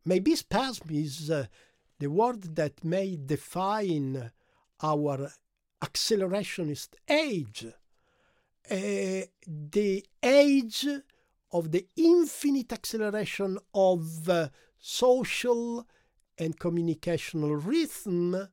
[0.05, 1.47] Maybe spasm is uh,
[1.99, 4.31] the word that may define
[4.83, 5.31] our
[5.83, 7.67] accelerationist age,
[8.71, 10.87] uh, the age
[11.53, 14.49] of the infinite acceleration of uh,
[14.79, 15.87] social
[16.37, 18.49] and communicational rhythm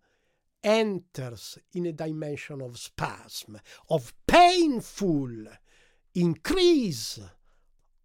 [0.64, 3.60] enters in a dimension of spasm,
[3.90, 5.46] of painful
[6.14, 7.20] increase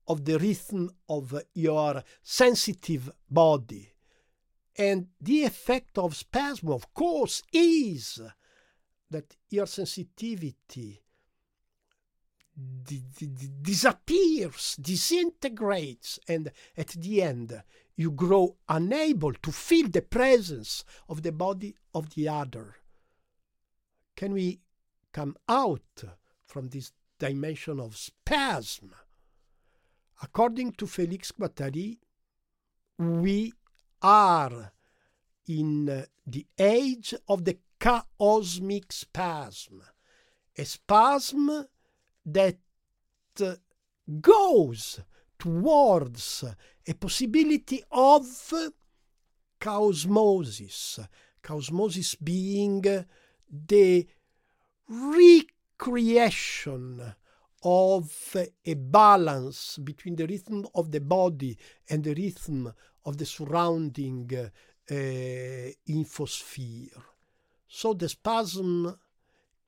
[0.08, 3.92] of the rhythm of your sensitive body.
[4.78, 8.20] And the effect of spasm, of course, is
[9.10, 11.02] that your sensitivity
[13.62, 17.62] disappears, disintegrates, and at the end
[17.96, 22.76] you grow unable to feel the presence of the body of the other.
[24.16, 24.60] Can we
[25.12, 26.04] come out
[26.44, 28.92] from this dimension of spasm?
[30.22, 31.98] According to Félix Guattari,
[32.98, 33.52] we
[34.02, 34.72] are
[35.48, 39.82] in the age of the cosmic spasm,
[40.56, 41.66] a spasm
[42.24, 42.56] that
[44.20, 45.00] goes
[45.38, 46.44] towards
[46.86, 48.24] a possibility of
[49.60, 51.00] chaosmosis,
[51.42, 53.04] chaosmosis being
[53.50, 54.06] the
[54.88, 56.34] recreation
[57.62, 61.58] of a balance between the rhythm of the body
[61.88, 62.72] and the rhythm
[63.04, 64.48] of the surrounding uh,
[65.88, 67.02] infosphere.
[67.66, 68.96] So the spasm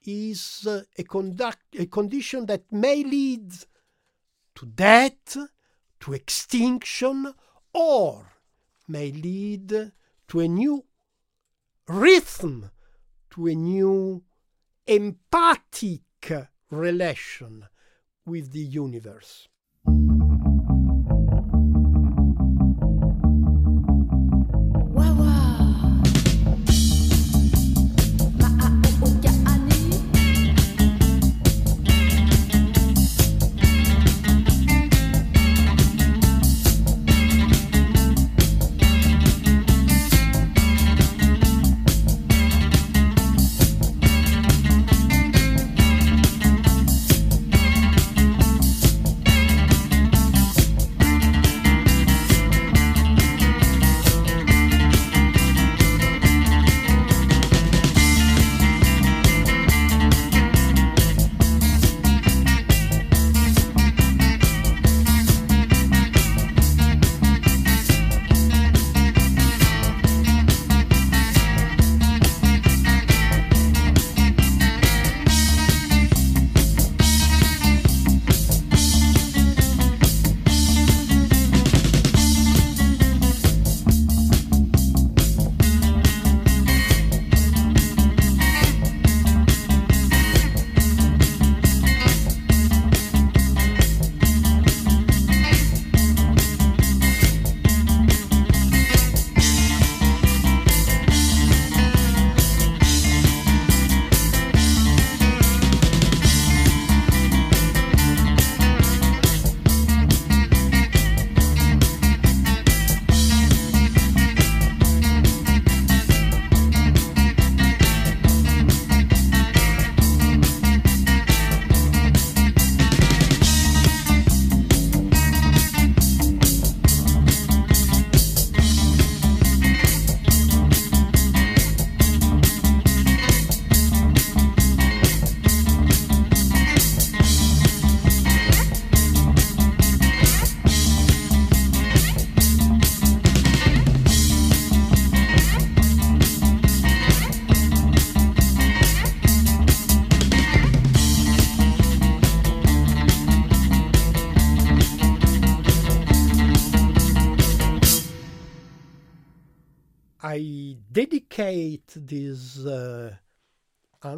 [0.04, 0.66] is
[0.96, 3.52] a, conduct, a condition that may lead
[4.54, 5.36] to death,
[6.01, 7.34] to extinction,
[7.72, 8.32] or
[8.86, 9.92] may lead
[10.28, 10.84] to a new
[11.86, 12.70] rhythm,
[13.30, 14.22] to a new
[14.86, 16.03] empathic
[16.70, 17.66] relation
[18.24, 19.49] with the universe.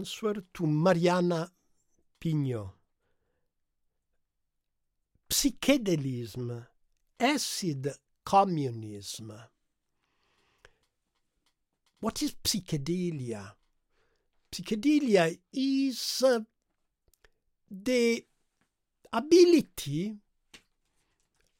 [0.00, 1.50] Answer to Mariana
[2.18, 2.70] Pigno.
[5.28, 6.66] Psychedelism,
[7.20, 7.92] acid
[8.24, 9.30] communism.
[12.00, 13.52] What is psychedelia?
[14.50, 16.40] Psychedelia is uh,
[17.70, 18.24] the
[19.12, 20.16] ability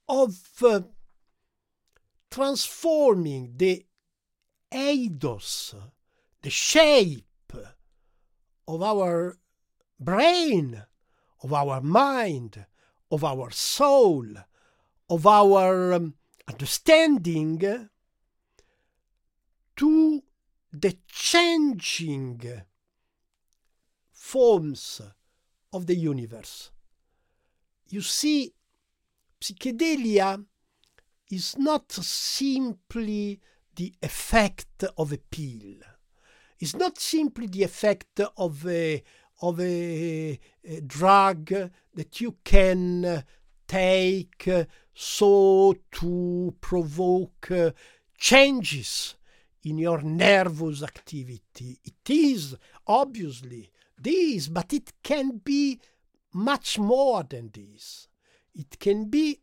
[0.08, 0.34] of
[0.64, 0.80] uh,
[2.30, 3.84] transforming the
[4.72, 5.74] eidos,
[6.40, 7.29] the shape
[8.70, 9.36] of our
[9.98, 10.82] brain,
[11.42, 12.66] of our mind,
[13.10, 14.26] of our soul,
[15.08, 16.14] of our um,
[16.48, 17.88] understanding
[19.76, 20.22] to
[20.72, 22.62] the changing
[24.12, 25.00] forms
[25.72, 26.70] of the universe.
[27.88, 28.52] You see,
[29.40, 30.44] psychedelia
[31.28, 33.40] is not simply
[33.74, 35.80] the effect of a pill.
[36.60, 39.02] It's not simply the effect of a
[39.42, 41.46] of a, a drug
[41.94, 43.24] that you can
[43.66, 44.48] take
[44.94, 47.70] so to provoke uh,
[48.18, 49.14] changes
[49.64, 51.78] in your nervous activity.
[51.82, 52.54] It is
[52.86, 55.80] obviously this, but it can be
[56.34, 58.08] much more than this.
[58.54, 59.40] It can be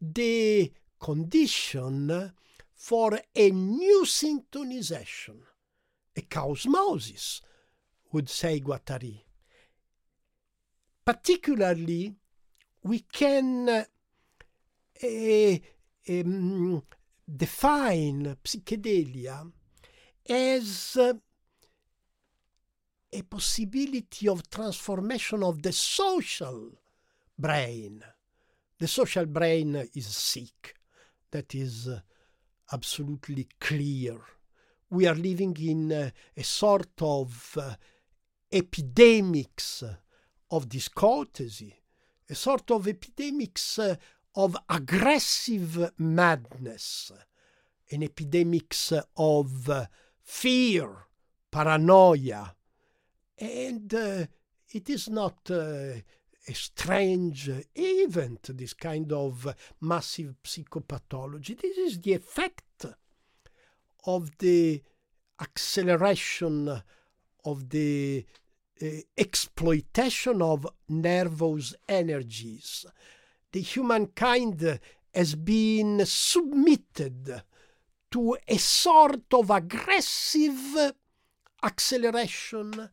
[0.00, 2.32] the condition
[2.74, 5.40] for a new syntonization,
[6.18, 7.40] a chaosmosis,
[8.12, 9.22] would say Guattari.
[11.04, 12.14] Particularly,
[12.82, 13.84] we can uh,
[16.08, 16.82] um,
[17.26, 19.50] define psychedelia
[20.28, 21.14] as uh,
[23.12, 26.72] a possibility of transformation of the social
[27.38, 28.02] brain.
[28.78, 30.74] The social brain is sick.
[31.30, 32.00] That is uh,
[32.72, 34.18] absolutely clear.
[34.90, 37.74] We are living in uh, a sort of uh,
[38.50, 39.84] epidemics
[40.50, 41.74] of discourtesy,
[42.28, 43.96] a sort of epidemics uh,
[44.34, 47.12] of aggressive madness,
[47.90, 49.86] an epidemics of uh,
[50.22, 51.06] fear,
[51.50, 52.54] paranoia,
[53.38, 54.26] and uh,
[54.70, 55.92] it is not uh,
[56.46, 61.60] a strange event, this kind of massive psychopathology.
[61.60, 62.62] This is the effect
[64.08, 64.82] of the
[65.38, 66.80] acceleration
[67.44, 68.24] of the
[68.82, 68.86] uh,
[69.18, 72.86] exploitation of nervous energies.
[73.52, 74.80] The humankind
[75.14, 77.42] has been submitted
[78.10, 80.92] to a sort of aggressive
[81.62, 82.88] acceleration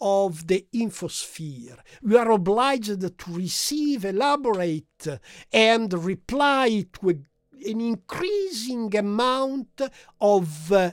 [0.00, 1.78] of the infosphere.
[2.00, 5.06] We are obliged to receive, elaborate,
[5.52, 7.14] and reply to a,
[7.66, 9.80] an increasing amount
[10.20, 10.90] of uh,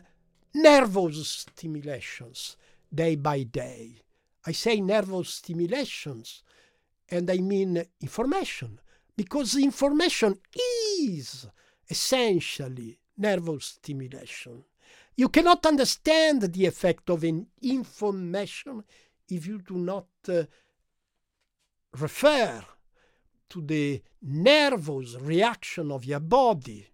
[0.53, 2.57] nervous stimulations
[2.93, 4.01] day by day.
[4.45, 6.43] I say nervous stimulations,
[7.09, 8.79] and I mean information,
[9.15, 10.39] because information
[11.09, 11.47] is
[11.89, 14.63] essentially nervous stimulation.
[15.15, 18.83] You cannot understand the effect of an information
[19.29, 20.43] if you do not uh,
[21.97, 22.63] refer
[23.51, 26.87] to the nervous reaction of your body.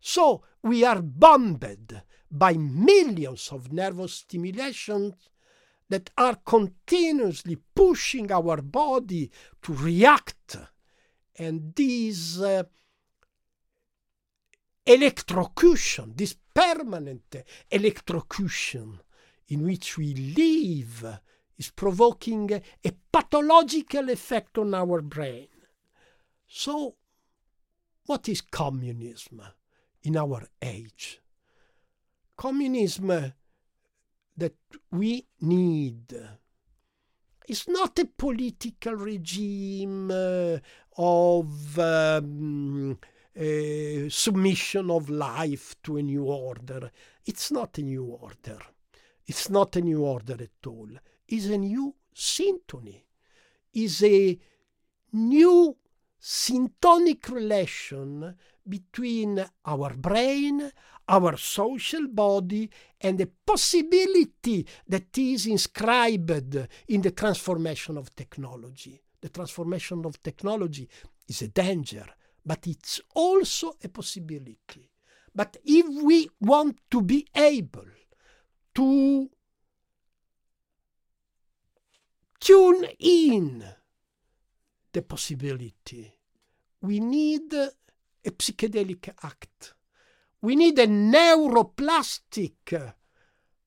[0.00, 5.14] So we are bombarded by millions of nervous stimulations
[5.88, 9.30] that are continuously pushing our body
[9.62, 10.56] to react.
[11.36, 12.62] And these uh,
[14.86, 17.34] electrocution, this permanent
[17.70, 19.00] electrocution
[19.48, 21.18] in which we live,
[21.58, 25.48] is provoking a pathological effect on our brain.
[26.46, 26.96] So,
[28.06, 29.42] what is communism
[30.02, 31.20] in our age?
[32.36, 33.32] Communism
[34.36, 34.54] that
[34.90, 36.14] we need
[37.48, 40.58] is not a political regime uh,
[40.96, 42.98] of um,
[43.38, 46.90] uh, submission of life to a new order.
[47.24, 48.58] It's not a new order.
[49.26, 50.88] It's not a new order at all.
[51.26, 53.02] It's a new syntony.
[53.72, 54.38] It's a
[55.12, 55.76] new
[56.24, 58.34] syntonic relation
[58.66, 60.70] between our brain,
[61.06, 66.56] our social body, and the possibility that is inscribed
[66.88, 69.02] in the transformation of technology.
[69.20, 70.88] The transformation of technology
[71.28, 72.06] is a danger
[72.44, 74.90] but it's also a possibility.
[75.34, 77.86] But if we want to be able
[78.74, 79.30] to
[82.38, 83.64] tune in
[84.94, 86.10] the possibility,
[86.80, 89.74] we need a psychedelic act.
[90.40, 92.92] We need a neuroplastic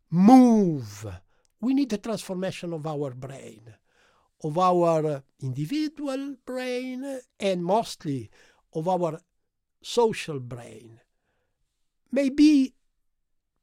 [0.10, 1.06] move.
[1.60, 3.62] We need a transformation of our brain,
[4.44, 8.30] of our individual brain, and mostly
[8.74, 9.20] of our
[9.82, 11.00] social brain.
[12.12, 12.74] Maybe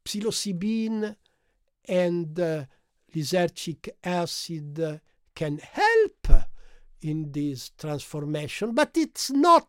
[0.04, 1.16] psilocybin
[1.86, 2.64] and uh,
[3.14, 5.00] lysergic acid
[5.34, 6.43] can help
[7.04, 9.68] in this transformation, but it's not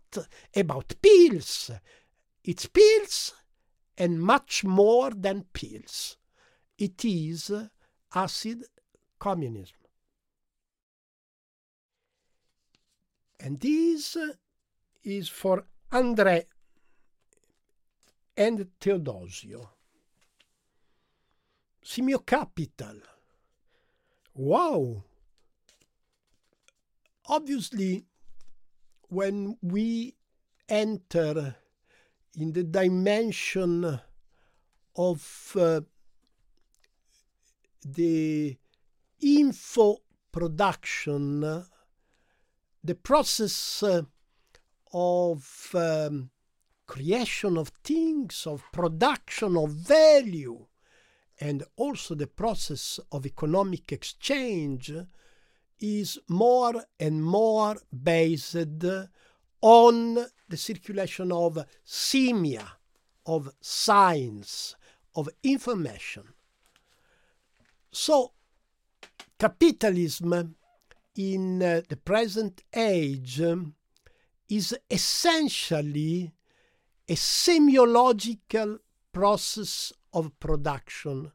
[0.55, 1.69] about pills.
[2.45, 3.33] It's pills
[3.97, 6.15] and much more than pills.
[6.77, 7.51] It is
[8.13, 8.63] acid
[9.19, 9.75] communism.
[13.41, 14.15] And this
[15.03, 16.45] is for André
[18.37, 19.67] and Teodosio.
[21.83, 23.01] Semiocapital.
[24.33, 25.03] Wow!
[27.27, 28.05] Obviously,
[29.09, 30.15] when we
[30.69, 31.55] enter
[32.37, 33.99] in the dimension
[34.95, 35.81] of uh,
[37.83, 38.57] the
[39.21, 39.97] info
[40.31, 41.65] production,
[42.83, 44.03] the process uh,
[44.93, 46.29] of um,
[46.85, 50.67] creation of things, of production of value,
[51.39, 54.91] and also the process of economic exchange
[55.85, 58.55] is more and more based
[59.61, 62.65] on the circulation of semia,
[63.25, 64.75] of signs,
[65.15, 66.23] of information.
[67.91, 68.33] So,
[69.39, 70.55] capitalism
[71.15, 73.41] in uh, the present age
[74.49, 76.31] is essentially
[77.07, 78.79] a semiological
[79.11, 81.31] process of production.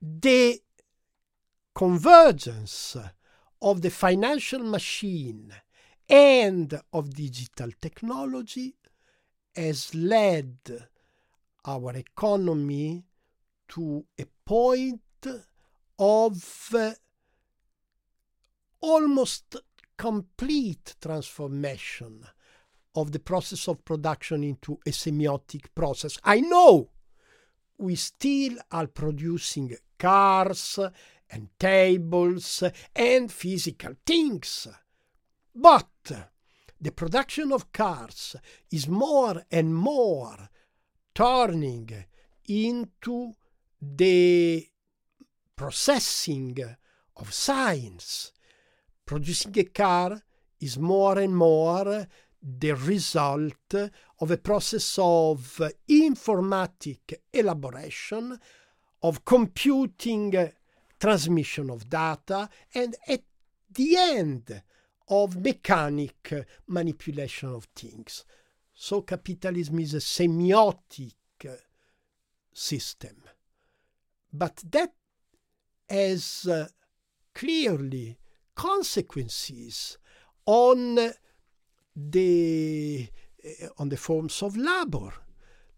[0.00, 0.60] The
[1.78, 2.96] convergence
[3.62, 5.54] of the financial machine
[6.08, 8.74] and of digital technology
[9.54, 10.58] has led
[11.64, 13.04] our economy
[13.68, 15.26] to a point
[16.00, 16.90] of uh,
[18.80, 19.54] almost
[19.96, 22.24] complete transformation
[22.96, 26.18] of the process of production into a semiotic process.
[26.24, 26.90] I know
[27.78, 30.80] we still are producing cars
[31.30, 32.62] and tables
[32.94, 34.68] and physical things,
[35.54, 35.88] but
[36.80, 38.36] the production of cars
[38.70, 40.48] is more and more
[41.14, 42.04] turning
[42.46, 43.32] into
[43.80, 44.66] the
[45.56, 46.56] processing
[47.16, 48.32] of science.
[49.04, 50.22] Producing a car
[50.60, 52.06] is more and more
[52.40, 53.74] the result
[54.20, 58.38] of a process of informatic elaboration,
[59.02, 60.52] of computing
[60.98, 63.22] transmission of data, and at
[63.70, 64.62] the end
[65.08, 66.32] of mechanic
[66.66, 68.24] manipulation of things.
[68.74, 71.14] So capitalism is a semiotic
[72.52, 73.16] system.
[74.32, 74.92] But that
[75.88, 76.68] has uh,
[77.34, 78.18] clearly
[78.54, 79.98] consequences
[80.44, 81.12] on
[81.94, 83.08] the
[83.44, 85.12] uh, on the forms of labor.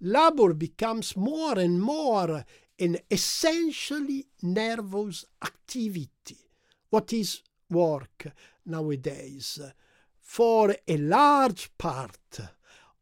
[0.00, 2.44] Labor becomes more and more
[2.80, 6.38] an essentially nervous activity.
[6.88, 8.26] What is work
[8.66, 9.60] nowadays?
[10.18, 12.40] For a large part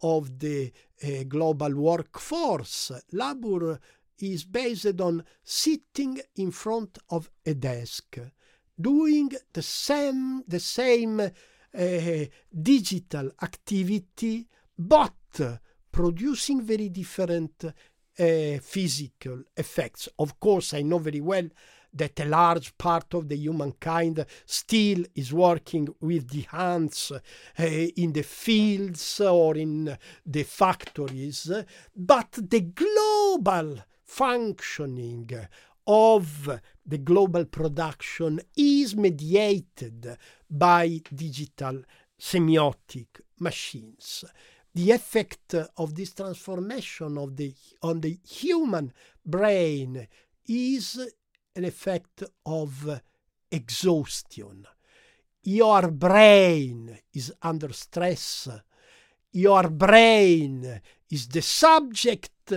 [0.03, 0.73] of the
[1.03, 3.81] uh, global workforce, labor
[4.19, 8.19] is based on sitting in front of a desk,
[8.81, 15.15] doing the same, the same uh, digital activity, but
[15.93, 17.65] producing very different
[18.19, 20.09] uh, physical effects.
[20.19, 21.49] Of course, I know very well
[21.93, 28.13] that a large part of the humankind still is working with the hands uh, in
[28.13, 31.51] the fields or in the factories,
[31.97, 35.31] but the global functioning
[35.87, 40.19] of the global production is mediated
[40.51, 41.83] by digital
[42.21, 44.25] semiotic machines.
[44.75, 48.93] The effect of this transformation of the, on the human
[49.25, 50.07] brain
[50.47, 50.99] is
[51.57, 53.01] an effect of
[53.51, 54.67] exhaustion.
[55.43, 58.49] Your brain is under stress.
[59.33, 62.53] Your brain is the subject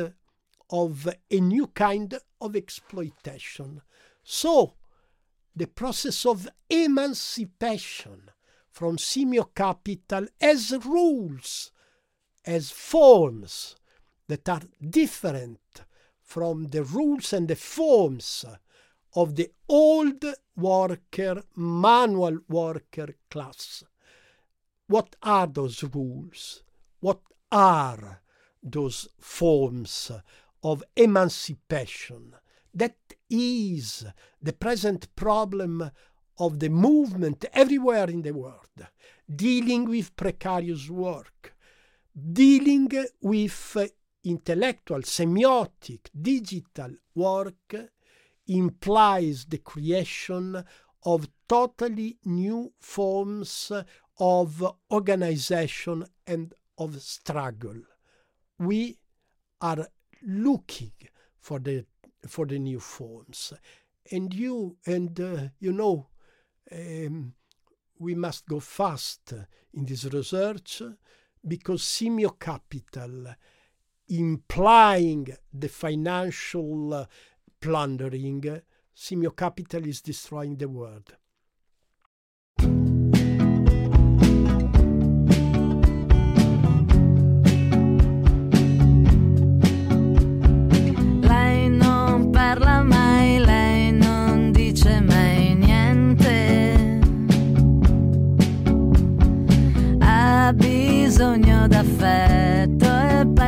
[0.69, 3.81] of a new kind of exploitation.
[4.23, 4.73] So,
[5.55, 8.31] the process of emancipation
[8.71, 11.71] from semiocapital as rules,
[12.45, 13.75] as forms
[14.27, 15.59] that are different
[16.21, 18.45] from the rules and the forms
[19.15, 20.23] of the old
[20.55, 23.83] worker, manual worker class.
[24.87, 26.63] What are those rules?
[26.99, 27.19] What
[27.51, 28.21] are
[28.63, 30.11] those forms
[30.63, 32.35] of emancipation.
[32.73, 32.95] That
[33.29, 34.05] is
[34.41, 35.91] the present problem
[36.37, 38.87] of the movement everywhere in the world,
[39.33, 41.55] dealing with precarious work,
[42.15, 42.91] dealing
[43.21, 43.77] with
[44.23, 47.75] intellectual, semiotic, digital work
[48.47, 50.63] implies the creation
[51.03, 53.71] of totally new forms
[54.19, 57.81] of organization and of struggle.
[58.59, 58.99] We
[59.59, 59.87] are
[60.23, 60.91] looking
[61.39, 61.85] for the
[62.27, 63.51] for the new forms,
[64.11, 66.07] and you and uh, you know
[66.71, 67.33] um,
[67.97, 69.33] we must go fast
[69.73, 70.83] in this research
[71.47, 73.35] because semiocapital
[74.09, 77.07] implying the financial
[77.59, 78.61] plundering
[78.95, 81.15] semiocapital is destroying the world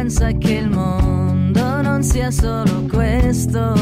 [0.03, 3.73] pensa che il mondo non sia solo questo.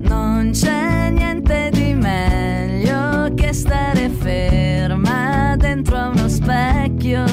[0.00, 7.24] Non c'è niente di meglio che stare ferma dentro a uno specchio.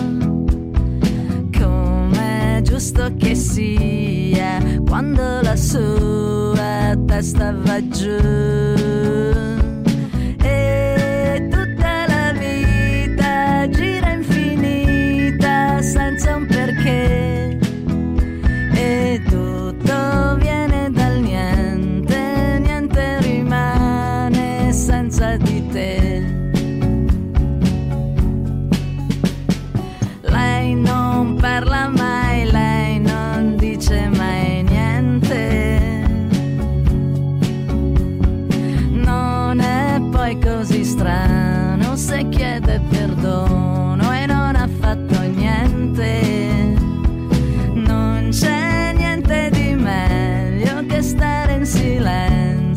[1.57, 9.46] Come giusto che sia quando la sua testa va giù.
[16.17, 16.46] tell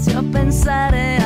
[0.01, 1.20] silencio pensar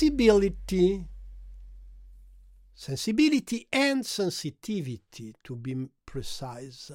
[0.00, 1.04] sensibility
[2.74, 5.76] sensibility and sensitivity to be
[6.06, 6.90] precise.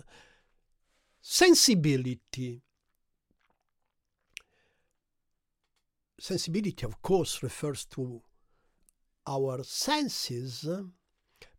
[1.22, 2.64] Sensibility.
[6.20, 8.24] Sensibility of course refers to
[9.28, 10.68] our senses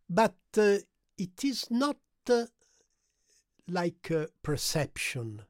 [0.09, 0.77] but uh,
[1.17, 1.97] it is not
[2.29, 2.43] uh,
[3.69, 5.43] like uh, perception.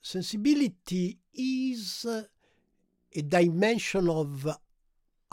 [0.00, 2.22] Sensibility is uh,
[3.14, 4.46] a dimension of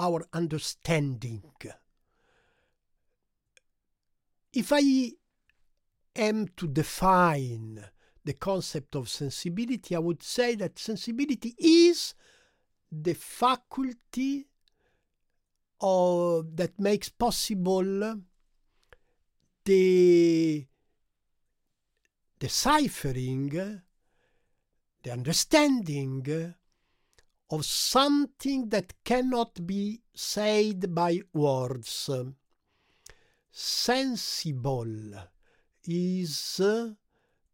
[0.01, 1.43] our understanding.
[4.51, 5.11] If I
[6.15, 7.85] am to define
[8.25, 12.15] the concept of sensibility, I would say that sensibility is
[12.91, 14.47] the faculty
[15.79, 18.19] of, that makes possible
[19.63, 20.65] the
[22.39, 23.81] deciphering,
[25.03, 26.55] the understanding
[27.51, 32.09] of something that cannot be said by words.
[33.51, 35.13] Sensible
[35.85, 36.61] is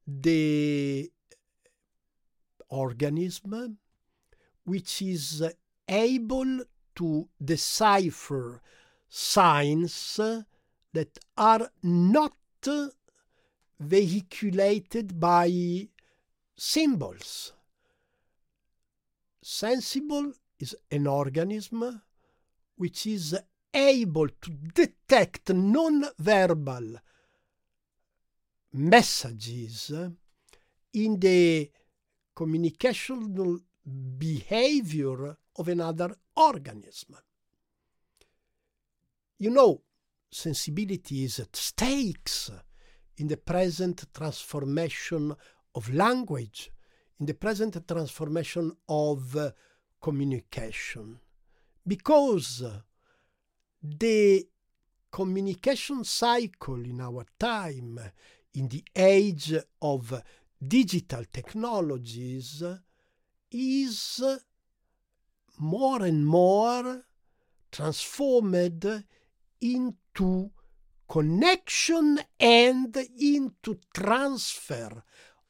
[0.06, 1.12] the
[2.70, 3.78] organism
[4.64, 5.44] which is
[5.88, 6.60] able
[6.96, 8.62] to decipher
[9.10, 10.20] signs
[10.94, 12.34] that are not
[13.80, 15.88] vehiculated by
[16.56, 17.54] symbols
[19.48, 22.02] sensible is an organism
[22.76, 23.38] which is
[23.74, 26.98] able to detect non-verbal
[28.74, 29.94] messages
[30.94, 31.72] in the
[32.36, 33.60] communicational
[34.18, 37.16] behavior of another organism.
[39.40, 39.82] You know,
[40.30, 42.52] sensibility is at stakes
[43.16, 45.34] in the present transformation
[45.74, 46.70] of language,
[47.20, 49.52] in the present transformation of uh,
[50.02, 51.20] communication,
[51.86, 52.64] because
[53.82, 54.48] the
[55.12, 58.00] communication cycle in our time,
[58.54, 60.22] in the age of
[60.66, 62.64] digital technologies,
[63.52, 64.24] is
[65.60, 67.04] more and more
[67.72, 69.04] transformed
[69.62, 70.52] into
[71.08, 75.04] connection and into transfer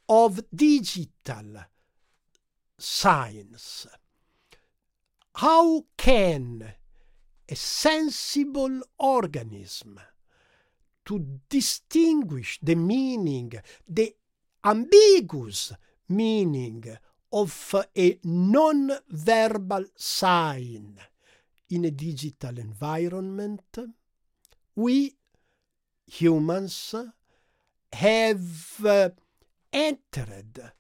[0.10, 1.66] of digital
[2.78, 3.88] science.
[5.36, 6.74] How can
[7.50, 10.00] a sensible organism
[11.06, 13.54] to distinguish the meaning,
[13.88, 14.16] the
[14.64, 15.74] ambiguous
[16.10, 16.98] meaning
[17.32, 21.00] of a non-verbal sign
[21.70, 23.78] in a digital environment,
[24.76, 25.16] we
[26.06, 26.96] humans
[27.94, 29.12] have
[29.72, 30.72] entered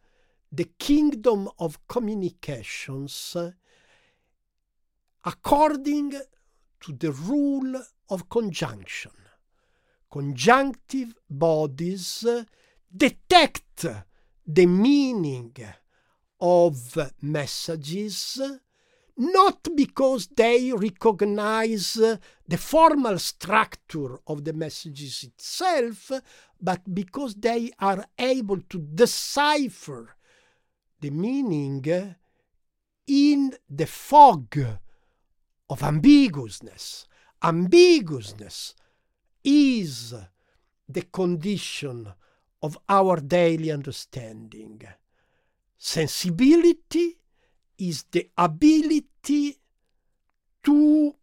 [0.52, 3.36] the kingdom of communications
[5.26, 6.12] according
[6.80, 9.12] to the rule of conjunction.
[10.10, 12.26] Conjunctive bodies
[12.96, 13.86] detect
[14.46, 15.54] the meaning
[16.40, 18.40] of messages
[19.18, 26.12] not because they recognize uh, the formal structure of the messages itself,
[26.62, 30.16] but because they are able to decipher
[31.02, 32.16] the meaning
[33.08, 34.58] in the fog
[35.70, 37.08] of ambiguousness.
[37.42, 38.76] Ambiguousness
[39.44, 40.14] is
[40.88, 42.14] the condition
[42.62, 44.82] of our daily understanding.
[45.78, 47.18] Sensibility
[47.78, 49.58] is the ability
[50.64, 51.16] to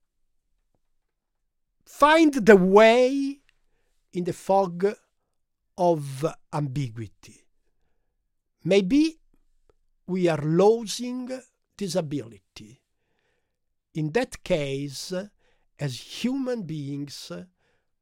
[1.84, 3.40] find the way
[4.12, 4.86] in the fog
[5.76, 7.40] of ambiguity.
[8.64, 9.18] Maybe
[10.06, 11.30] we are losing
[11.76, 12.80] this ability.
[13.94, 15.12] In that case,
[15.78, 17.30] as human beings,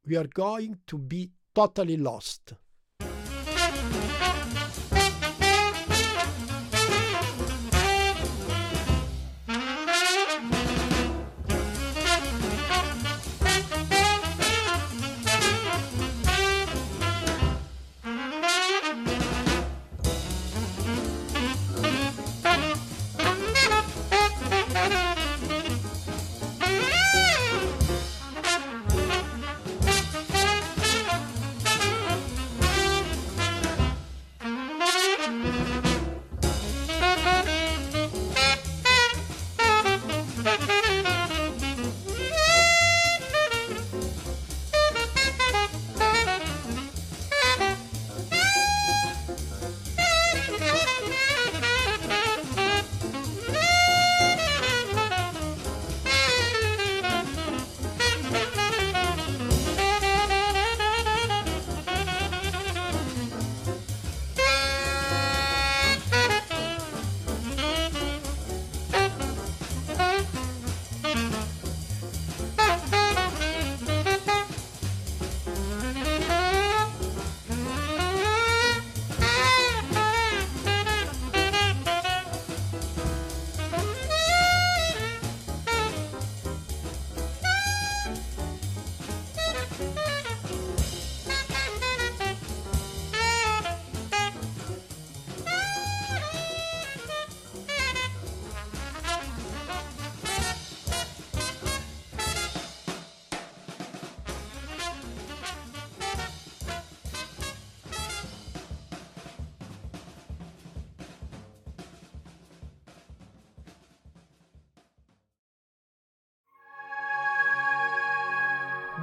[0.05, 2.53] we are going to be totally lost.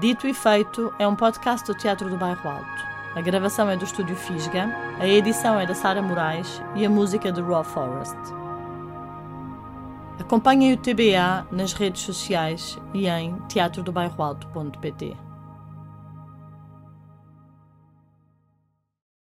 [0.00, 2.86] Dito e Feito é um podcast do Teatro do Bairro Alto.
[3.14, 7.28] A gravação é do estúdio Fisga, a edição é da Sara Moraes e a música
[7.28, 8.16] é de Raw Forest.
[10.18, 15.29] Acompanhem o TBA nas redes sociais e em teatrodobairroalto.pt.